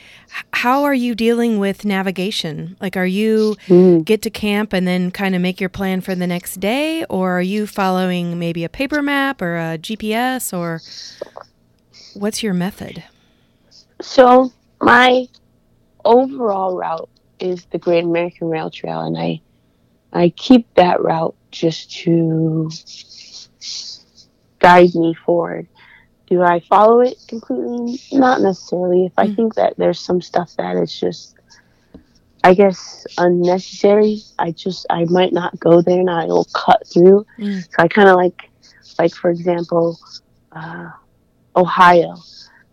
[0.53, 2.77] how are you dealing with navigation?
[2.81, 4.05] Like, are you mm.
[4.05, 7.38] get to camp and then kind of make your plan for the next day, or
[7.38, 10.81] are you following maybe a paper map or a GPS, or
[12.14, 13.05] what's your method?
[14.03, 15.27] So, my
[16.05, 19.40] overall route is the Great American Rail Trail, and I
[20.12, 22.70] I keep that route just to
[24.59, 25.68] guide me forward
[26.26, 28.00] do I follow it completely?
[28.12, 29.06] Not necessarily.
[29.06, 29.37] If I mm.
[29.37, 31.37] think that there's some stuff that is just,
[32.42, 37.26] I guess, unnecessary, I just I might not go there and I will cut through.
[37.38, 37.62] Mm.
[37.62, 38.50] So I kind of like,
[38.98, 39.98] like for example,
[40.52, 40.90] uh,
[41.56, 42.16] Ohio.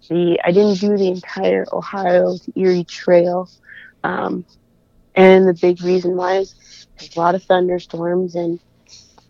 [0.10, 3.50] The I didn't do the entire Ohio to Erie Trail,
[4.04, 4.44] um,
[5.16, 6.56] and the big reason why is
[7.16, 8.60] a lot of thunderstorms and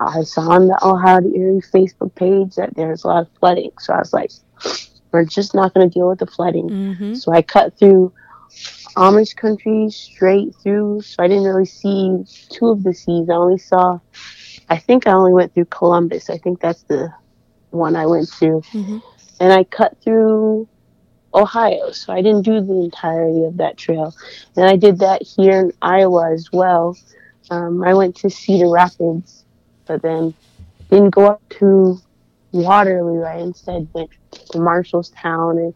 [0.08, 3.72] I saw on the Ohio to Erie Facebook page that there's a lot of flooding.
[3.80, 4.32] So I was like,
[5.12, 6.70] we're just not going to deal with the flooding.
[6.70, 7.14] Mm-hmm.
[7.16, 8.14] So I cut through
[8.96, 11.02] Amish country straight through.
[11.02, 13.30] So I didn't really see two of the seas.
[13.30, 14.00] I only saw,
[14.70, 16.30] I think I only went through Columbus.
[16.30, 17.14] I think that's the
[17.70, 18.62] one I went through.
[18.72, 18.98] Mm-hmm.
[19.40, 20.68] And I cut through
[21.34, 21.92] Ohio.
[21.92, 24.16] So I didn't do the entirety of that trail.
[24.56, 26.98] And I did that here in Iowa as well.
[27.50, 29.42] Um, I went to Cedar Rapids
[29.92, 30.34] but then
[30.90, 32.00] didn't go up to
[32.54, 33.24] Waterloo.
[33.24, 35.74] I instead went to Marshalltown, and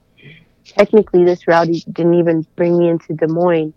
[0.63, 3.73] technically this route didn't even bring me into Des Moines.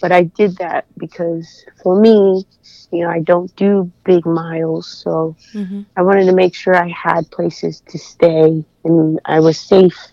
[0.00, 2.44] But I did that because for me,
[2.90, 5.82] you know, I don't do big miles, so mm-hmm.
[5.96, 10.08] I wanted to make sure I had places to stay and I was safe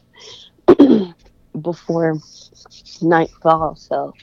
[1.62, 2.20] before
[3.02, 3.76] nightfall.
[3.76, 4.14] So,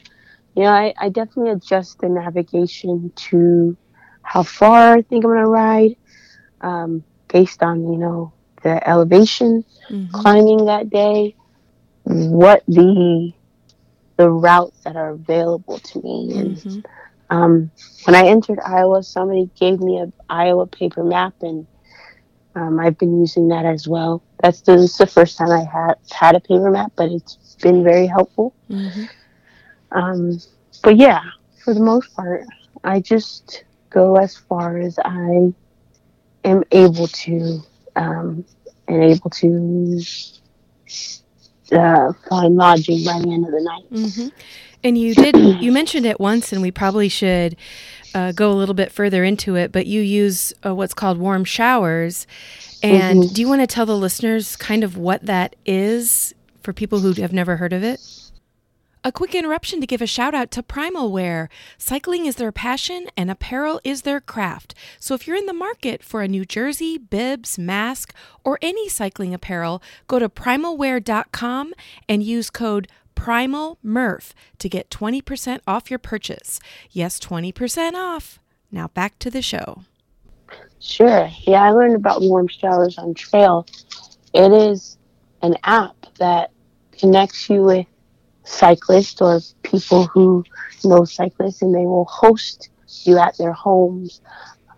[0.55, 3.77] you know, I, I definitely adjust the navigation to
[4.23, 5.95] how far I think I'm gonna ride,
[6.61, 8.33] um, based on you know
[8.63, 10.11] the elevation, mm-hmm.
[10.11, 11.35] climbing that day,
[12.03, 13.33] what the
[14.17, 16.29] the routes that are available to me.
[16.33, 16.69] Mm-hmm.
[16.69, 16.87] And
[17.29, 17.71] um,
[18.05, 21.67] when I entered Iowa, somebody gave me a Iowa paper map, and
[22.55, 24.23] um, I've been using that as well.
[24.41, 27.57] That's the, this is the first time I had had a paper map, but it's
[27.61, 28.53] been very helpful.
[28.69, 29.05] Mm-hmm.
[29.91, 30.39] Um,
[30.81, 31.21] but yeah,
[31.63, 32.45] for the most part,
[32.83, 35.53] I just go as far as I
[36.43, 37.59] am able to,
[37.95, 38.43] um,
[38.87, 40.01] and able to
[41.71, 43.91] uh, find lodging by the end of the night.
[43.91, 44.27] Mm-hmm.
[44.83, 47.55] And you did, you mentioned it once, and we probably should
[48.13, 52.25] uh, go a little bit further into it, but you use uh, what's called Warmshowers.
[52.81, 53.33] And mm-hmm.
[53.33, 57.13] do you want to tell the listeners kind of what that is for people who
[57.21, 58.01] have never heard of it?
[59.05, 61.49] A quick interruption to give a shout out to Primal Wear.
[61.77, 64.73] Cycling is their passion and apparel is their craft.
[64.97, 68.13] So if you're in the market for a new jersey, bibs, mask,
[68.45, 71.73] or any cycling apparel, go to primalwear.com
[72.07, 72.87] and use code
[73.17, 76.61] PRIMALMURPH to get 20% off your purchase.
[76.89, 78.39] Yes, 20% off.
[78.71, 79.83] Now back to the show.
[80.79, 81.29] Sure.
[81.41, 83.67] Yeah, I learned about Warmshowers on trail.
[84.33, 84.97] It is
[85.41, 86.51] an app that
[86.97, 87.85] connects you with
[88.43, 90.43] cyclists or people who
[90.83, 92.69] know cyclists and they will host
[93.03, 94.21] you at their homes.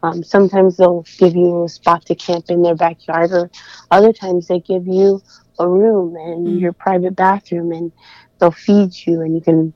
[0.03, 3.49] Um, sometimes they'll give you a spot to camp in their backyard, or
[3.89, 5.21] other times they give you
[5.57, 6.59] a room and mm.
[6.59, 7.91] your private bathroom, and
[8.39, 9.73] they'll feed you, and you can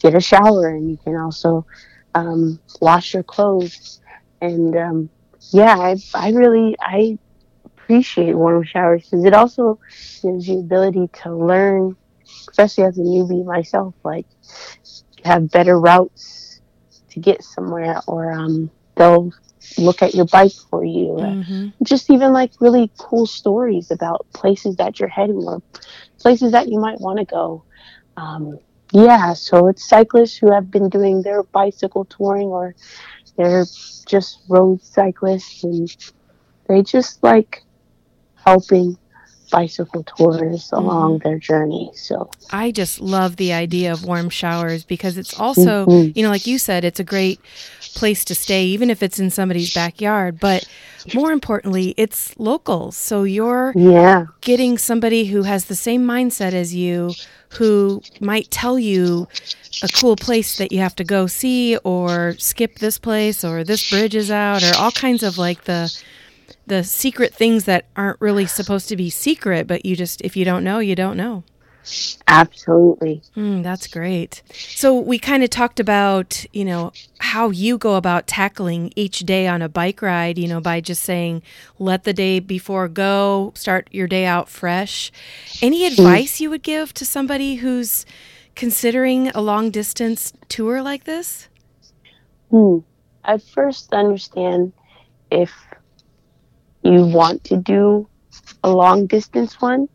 [0.00, 1.64] get a shower, and you can also
[2.14, 4.00] um, wash your clothes.
[4.42, 5.10] And um,
[5.52, 7.18] yeah, I, I really I
[7.64, 9.80] appreciate Warmshowers because it also
[10.22, 11.96] gives you ability to learn,
[12.48, 14.26] especially as a newbie myself, like
[15.24, 16.60] have better routes
[17.10, 19.32] to get somewhere, or um, they'll
[19.78, 21.16] look at your bike for you.
[21.18, 21.68] Mm-hmm.
[21.84, 25.62] Just even like really cool stories about places that you're heading or
[26.18, 27.64] places that you might want to go.
[28.16, 28.58] Um,
[28.92, 32.74] yeah, so it's cyclists who have been doing their bicycle touring or
[33.36, 33.64] they're
[34.06, 35.88] just road cyclists and
[36.66, 37.62] they just like
[38.34, 38.98] helping
[39.50, 40.76] bicycle tours mm-hmm.
[40.76, 41.90] along their journey.
[41.94, 46.16] So I just love the idea of Warmshowers because it's also, mm-hmm.
[46.16, 47.40] you know, like you said, it's a great
[47.94, 50.38] place to stay, even if it's in somebody's backyard.
[50.40, 50.68] But
[51.14, 52.96] more importantly, it's locals.
[52.96, 54.26] So you're yeah.
[54.40, 57.12] getting somebody who has the same mindset as you,
[57.50, 59.26] who might tell you
[59.82, 63.90] a cool place that you have to go see, or skip this place, or this
[63.90, 65.92] bridge is out, or all kinds of like the
[66.70, 70.44] the secret things that aren't really supposed to be secret, but you just if you
[70.44, 71.42] don't know, you don't know.
[72.28, 73.22] Absolutely.
[73.36, 74.42] Mm, that's great.
[74.52, 79.48] So we kind of talked about, you know, how you go about tackling each day
[79.48, 81.42] on a bike ride, you know, by just saying,
[81.78, 85.10] let the day before go, start your day out fresh.
[85.60, 85.90] Any mm.
[85.90, 88.06] advice you would give to somebody who's
[88.54, 91.48] considering a long distance tour like this?
[92.50, 92.78] Hmm.
[93.24, 94.72] I first understand
[95.30, 95.50] if
[96.82, 98.08] you want to do
[98.62, 99.88] a long distance one,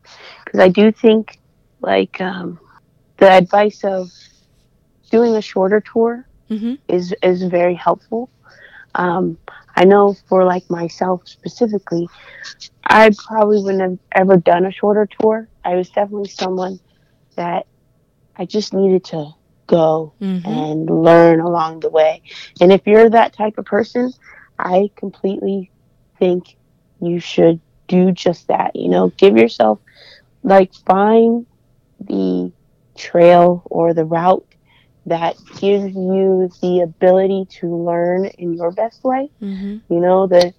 [0.44, 1.40] because I do think
[1.82, 2.60] like um,
[3.18, 4.10] the advice of
[5.12, 6.76] doing a shorter tour mm-hmm.
[6.88, 8.30] is is very helpful.
[8.96, 9.38] Um,
[9.76, 12.08] I know for like myself specifically,
[12.86, 15.50] I probably wouldn't have ever done a shorter tour.
[15.64, 16.80] I was definitely someone
[17.36, 17.68] that
[18.38, 19.32] I just needed to
[19.68, 20.48] go mm-hmm.
[20.48, 22.22] and learn along the way.
[22.62, 24.14] And if you're that type of person,
[24.58, 25.72] I completely
[26.20, 26.56] think
[27.02, 28.76] you should do just that.
[28.76, 29.80] You know, give yourself
[30.44, 31.46] like find
[32.00, 32.52] the
[32.96, 34.46] trail or the route
[35.06, 39.30] that gives you the ability to learn in your best way.
[39.42, 39.94] Mm-hmm.
[39.94, 40.54] You know, the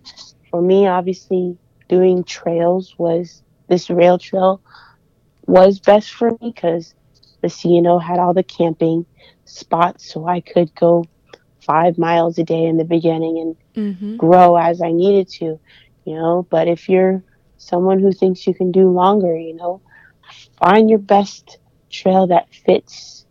[0.50, 1.56] for me, obviously,
[1.88, 4.60] doing trails was this rail trail
[5.46, 6.94] was best for me because
[7.40, 9.06] the C&O had all the camping
[9.44, 11.04] spots, so I could go
[11.60, 14.16] five miles a day in the beginning and mm-hmm.
[14.16, 15.58] grow as I needed to.
[16.06, 17.22] You know, but if you're
[17.58, 19.80] someone who thinks you can do longer, you know,
[20.58, 21.58] find your best
[21.90, 23.26] trail that fits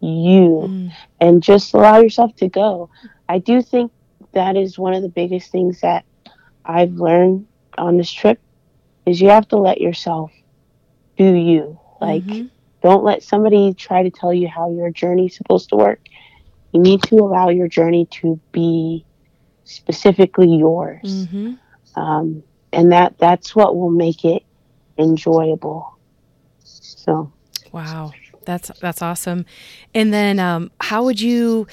[0.00, 0.92] you mm.
[1.20, 2.90] and just allow yourself to go.
[3.28, 3.90] I do think
[4.32, 6.04] that is one of the biggest things that
[6.64, 7.46] I've learned
[7.78, 8.38] on this trip
[9.06, 10.30] is you have to let yourself
[11.16, 11.78] do you.
[12.00, 12.46] Like mm-hmm.
[12.82, 16.00] don't let somebody try to tell you how your journey is supposed to work.
[16.72, 19.04] You need to allow your journey to be
[19.64, 21.26] specifically yours.
[21.26, 21.54] Mm-hmm.
[21.96, 24.42] Um, and that that's what will make it
[24.98, 25.96] enjoyable.
[26.64, 27.32] So,
[27.72, 28.12] wow.
[28.44, 29.44] That's that's awesome.
[29.94, 31.66] And then um, how would you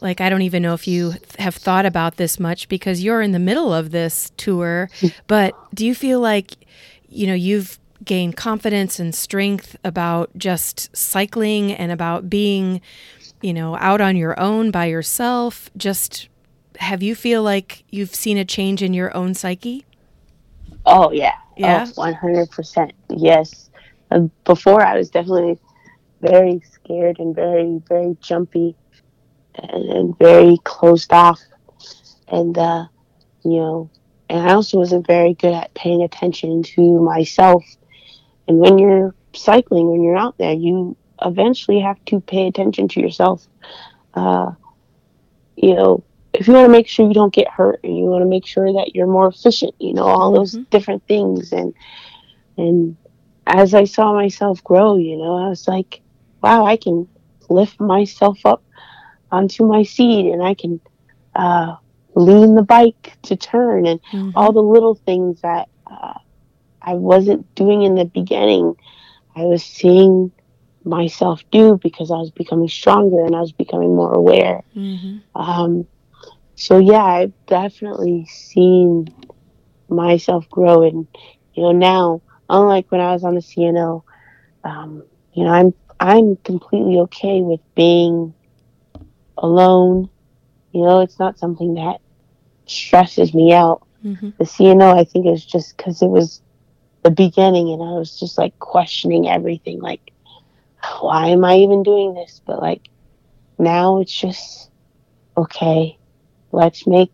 [0.00, 3.32] like I don't even know if you have thought about this much because you're in
[3.32, 4.90] the middle of this tour,
[5.26, 6.52] but do you feel like
[7.08, 12.80] you know you've gained confidence and strength about just cycling and about being
[13.40, 16.28] you know out on your own by yourself just
[16.78, 19.84] have you feel like you've seen a change in your own psyche?
[20.86, 21.34] Oh yeah.
[21.56, 21.86] Yeah.
[21.96, 22.92] Oh, 100%.
[23.10, 23.70] Yes.
[24.10, 25.58] Uh, before I was definitely
[26.20, 28.74] very scared and very very jumpy
[29.54, 31.40] and, and very closed off
[32.28, 32.86] and uh,
[33.44, 33.90] you know
[34.28, 37.64] and I also wasn't very good at paying attention to myself
[38.48, 43.00] and when you're cycling when you're out there you eventually have to pay attention to
[43.00, 43.46] yourself
[44.14, 44.52] uh,
[45.56, 46.04] you know
[46.34, 48.46] if you want to make sure you don't get hurt and you want to make
[48.46, 50.64] sure that you're more efficient you know all those mm-hmm.
[50.70, 51.74] different things and
[52.56, 52.96] and
[53.46, 56.00] as I saw myself grow, you know, I was like,
[56.42, 57.08] wow, I can
[57.48, 58.62] lift myself up
[59.30, 60.80] onto my seat and I can
[61.34, 61.76] uh,
[62.14, 64.30] lean the bike to turn and mm-hmm.
[64.34, 66.18] all the little things that uh,
[66.80, 68.76] I wasn't doing in the beginning.
[69.36, 70.30] I was seeing
[70.84, 74.62] myself do because I was becoming stronger and I was becoming more aware.
[74.76, 75.18] Mm-hmm.
[75.34, 75.86] Um,
[76.56, 79.08] so yeah, I've definitely seen
[79.88, 81.06] myself grow, and
[81.54, 84.04] you know now unlike when I was on the C&O,
[84.64, 85.02] um,
[85.32, 88.34] you know, I'm I'm completely okay with being
[89.38, 90.08] alone.
[90.72, 92.00] You know, it's not something that
[92.66, 93.86] stresses me out.
[94.04, 94.30] Mm-hmm.
[94.38, 96.42] The C&O, I think, is just because it was
[97.02, 100.10] the beginning and I was just like questioning everything like
[101.00, 102.40] why am I even doing this?
[102.44, 102.88] But like
[103.58, 104.70] now it's just
[105.36, 105.98] okay,
[106.54, 107.10] let's make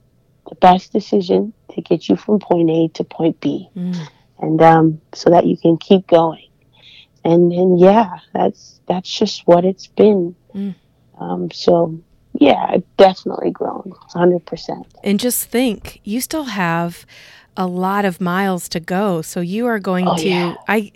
[0.48, 3.68] the best decision to get you from point A to point B.
[3.76, 4.08] Mm.
[4.38, 6.48] And um so that you can keep going.
[7.24, 10.34] And and yeah, that's that's just what it's been.
[10.54, 10.74] Mm.
[11.18, 12.00] Um so
[12.34, 14.84] yeah, I've definitely grown 100%.
[15.02, 17.04] And just think, you still have
[17.56, 19.20] a lot of miles to go.
[19.20, 20.54] So you are going oh, to yeah.
[20.68, 20.92] I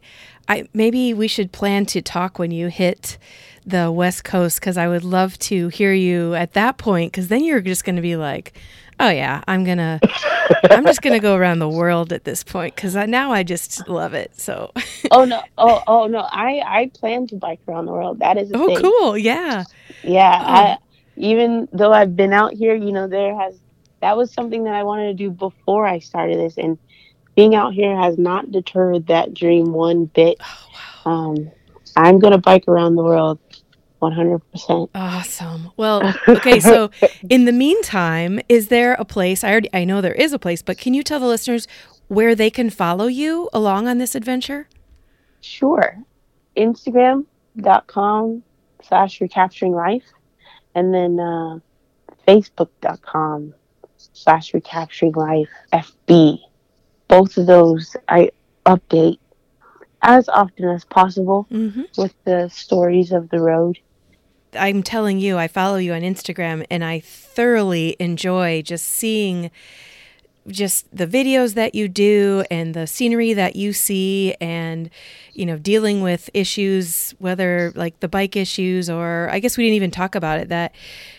[0.48, 3.18] I maybe we should plan to talk when you hit
[3.66, 7.44] the West Coast cuz I would love to hear you at that point cuz then
[7.44, 8.58] you're just going to be like,
[9.00, 10.02] "Oh yeah, I'm going to
[10.70, 13.88] I'm just going to go around the world at this point cuz now I just
[13.88, 14.72] love it." So
[15.10, 15.42] Oh no.
[15.58, 16.20] Oh oh no.
[16.20, 18.20] I I plan to bike around the world.
[18.20, 18.80] That is Oh thing.
[18.80, 19.18] cool.
[19.18, 19.64] Yeah.
[20.02, 20.46] Yeah, oh.
[20.46, 20.78] I
[21.16, 23.60] even though I've been out here, you know, there has
[24.00, 26.78] that was something that I wanted to do before I started this, and
[27.36, 30.38] being out here has not deterred that dream one bit.
[30.40, 31.06] Oh, wow.
[31.06, 31.52] um,
[31.96, 33.40] I'm gonna bike around the world
[34.10, 34.90] 100%.
[34.94, 35.70] Awesome.
[35.76, 36.90] Well, okay, so
[37.30, 39.42] in the meantime, is there a place?
[39.44, 41.66] I already I know there is a place, but can you tell the listeners
[42.08, 44.68] where they can follow you along on this adventure?
[45.40, 45.96] Sure.
[46.56, 48.42] Instagram.com
[48.82, 50.04] slash recapturing life
[50.74, 51.58] and then uh,
[52.26, 53.54] facebook.com
[53.96, 56.38] slash recapturing life FB.
[57.08, 58.30] Both of those I
[58.66, 59.18] update
[60.02, 61.82] as often as possible mm-hmm.
[61.96, 63.78] with the stories of the road.
[64.56, 69.50] I'm telling you, I follow you on Instagram and I thoroughly enjoy just seeing
[70.46, 74.90] just the videos that you do and the scenery that you see and
[75.32, 79.76] you know dealing with issues whether like the bike issues or I guess we didn't
[79.76, 80.74] even talk about it that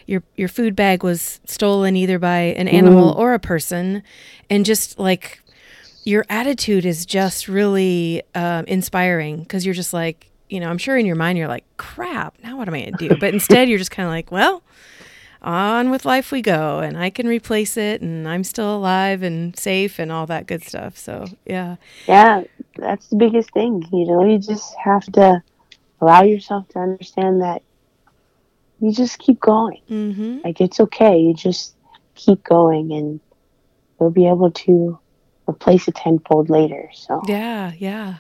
[0.05, 3.17] your your food bag was stolen either by an animal mm.
[3.17, 4.03] or a person
[4.49, 5.41] and just like
[6.03, 10.97] your attitude is just really um, inspiring because you're just like you know I'm sure
[10.97, 13.77] in your mind you're like crap now what am I gonna do but instead you're
[13.77, 14.63] just kind of like well
[15.45, 19.57] on with life we go and I can replace it and I'm still alive and
[19.57, 20.97] safe and all that good stuff.
[20.97, 21.75] So, yeah.
[22.07, 22.43] Yeah,
[22.75, 23.87] that's the biggest thing.
[23.93, 25.41] You know, you just have to
[26.01, 27.61] allow yourself to understand that
[28.81, 29.81] you just keep going.
[29.89, 30.39] Mm-hmm.
[30.43, 31.19] Like, it's okay.
[31.19, 31.75] You just
[32.15, 33.19] keep going and
[33.99, 34.97] you'll be able to
[35.47, 36.89] replace it tenfold later.
[36.93, 38.17] So yeah, yeah.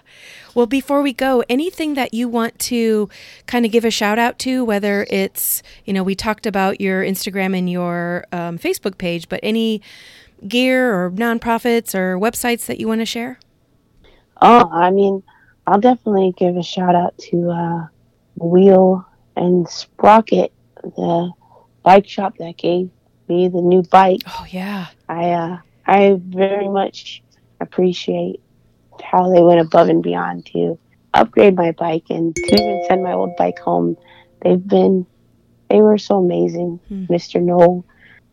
[0.53, 3.09] Well, before we go, anything that you want to
[3.47, 7.03] kind of give a shout out to, whether it's you know we talked about your
[7.03, 9.81] Instagram and your um, Facebook page, but any
[10.47, 13.39] gear or nonprofits or websites that you want to share?
[14.41, 15.23] Oh, I mean,
[15.65, 17.87] I'll definitely give a shout out to uh,
[18.37, 19.05] Wheel
[19.35, 20.51] and Sprocket,
[20.83, 21.31] the
[21.83, 22.89] bike shop that gave
[23.27, 24.21] me the new bike.
[24.27, 24.87] Oh yeah.
[25.07, 27.23] I uh I very much
[27.61, 28.41] appreciate
[29.03, 30.77] how they went above and beyond to
[31.13, 33.97] upgrade my bike and to even send my old bike home.
[34.41, 35.05] They've been,
[35.69, 36.79] they were so amazing.
[36.87, 37.05] Hmm.
[37.05, 37.41] Mr.
[37.41, 37.85] Noel,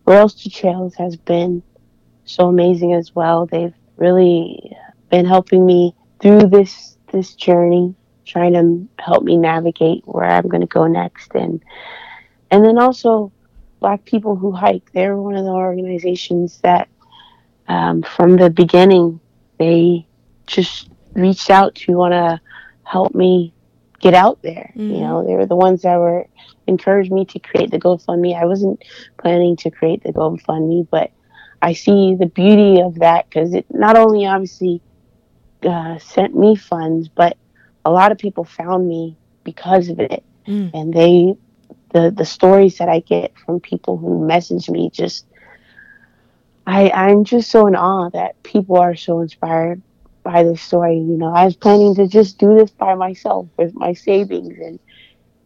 [0.06, 1.62] Rails to Trails has been
[2.24, 3.46] so amazing as well.
[3.46, 4.76] They've really
[5.10, 7.94] been helping me through this this journey,
[8.24, 11.62] trying to help me navigate where I'm going to go next, and
[12.50, 13.30] and then also
[13.80, 14.90] Black People Who Hike.
[14.92, 16.88] They're one of the organizations that
[17.68, 19.20] um, from the beginning,
[19.58, 20.06] they
[20.46, 22.40] just reached out to want to
[22.84, 23.54] help me
[24.00, 24.72] get out there.
[24.76, 24.94] Mm-hmm.
[24.94, 26.26] You know, they were the ones that were
[26.66, 28.38] encouraged me to create the GoFundMe.
[28.38, 28.82] I wasn't
[29.18, 31.12] planning to create the GoFundMe, but
[31.60, 34.82] I see the beauty of that because it not only obviously
[35.62, 37.36] uh, sent me funds, but
[37.84, 40.70] a lot of people found me because of it, mm.
[40.74, 41.34] and they
[41.90, 45.26] the the stories that I get from people who message me just
[46.66, 49.82] I I'm just so in awe that people are so inspired
[50.22, 50.96] by this story.
[50.96, 54.78] You know, I was planning to just do this by myself with my savings and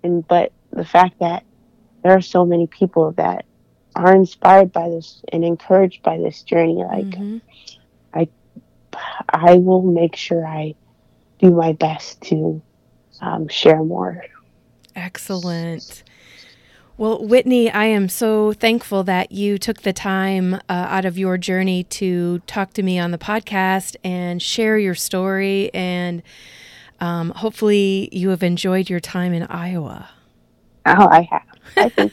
[0.02, 1.44] and but the fact that
[2.02, 3.44] there are so many people that
[3.94, 7.38] are inspired by this and encouraged by this journey, like mm-hmm.
[8.12, 8.28] I
[9.28, 10.74] I will make sure I
[11.38, 12.62] do my best to
[13.20, 14.24] um, share more.
[14.94, 16.02] Excellent.
[16.98, 21.36] Well, Whitney, I am so thankful that you took the time uh, out of your
[21.36, 25.70] journey to talk to me on the podcast and share your story.
[25.74, 26.22] And
[26.98, 30.08] um, hopefully, you have enjoyed your time in Iowa.
[30.86, 31.42] Oh, I have.
[31.76, 32.12] I think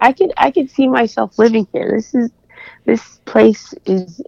[0.00, 1.92] I could I could see myself living here.
[1.94, 2.30] This is
[2.86, 4.20] this place is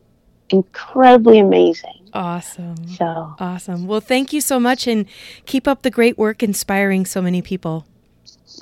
[0.51, 2.09] incredibly amazing.
[2.13, 2.87] Awesome.
[2.87, 3.89] So awesome.
[3.89, 5.07] Well, thank you so much, and
[5.47, 7.87] keep up the great work, inspiring so many people.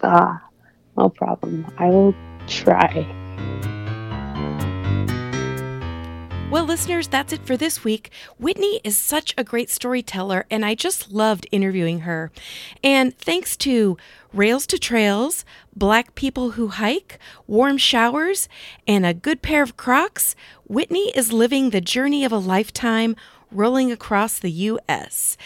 [0.02, 0.42] Ah,
[0.96, 1.66] no problem.
[1.78, 2.14] I will
[2.46, 3.06] try.
[6.50, 8.10] Well, listeners, that's it for this week.
[8.38, 12.30] Whitney is such a great storyteller, and I just loved interviewing her.
[12.80, 13.96] And thanks to
[14.32, 17.18] Rails to Trails, Black People Who Hike,
[17.50, 18.46] Warmshowers,
[18.86, 20.36] and a good pair of Crocs,
[20.68, 23.16] Whitney is living the journey of a lifetime
[23.54, 25.36] rolling across the U.S.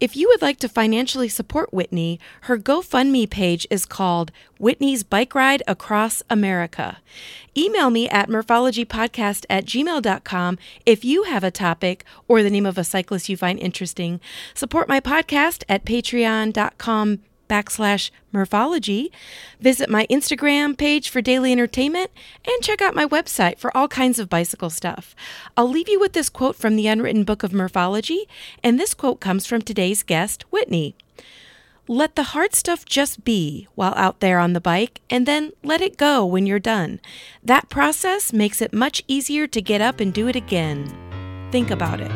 [0.00, 5.34] If you would like to financially support Whitney, her GoFundMe page is called Whitney's Bike
[5.34, 6.98] Ride Across America.
[7.56, 12.78] Email me at murphologypodcast at gmail.com if you have a topic or the name of
[12.78, 14.20] a cyclist you find interesting.
[14.54, 19.10] Support my podcast at patreon.com backslash murphology.
[19.60, 22.10] Visit my Instagram page for daily entertainment
[22.46, 25.14] and check out my website for all kinds of bicycle stuff.
[25.56, 28.28] I'll leave you with this quote from the Unwritten Book of Murphology,
[28.62, 30.94] and this quote comes from today's guest, Whitney.
[31.90, 35.80] Let the hard stuff just be while out there on the bike, and then let
[35.80, 37.00] it go when you're done.
[37.42, 40.86] That process makes it much easier to get up and do it again.
[41.50, 42.12] Think about it.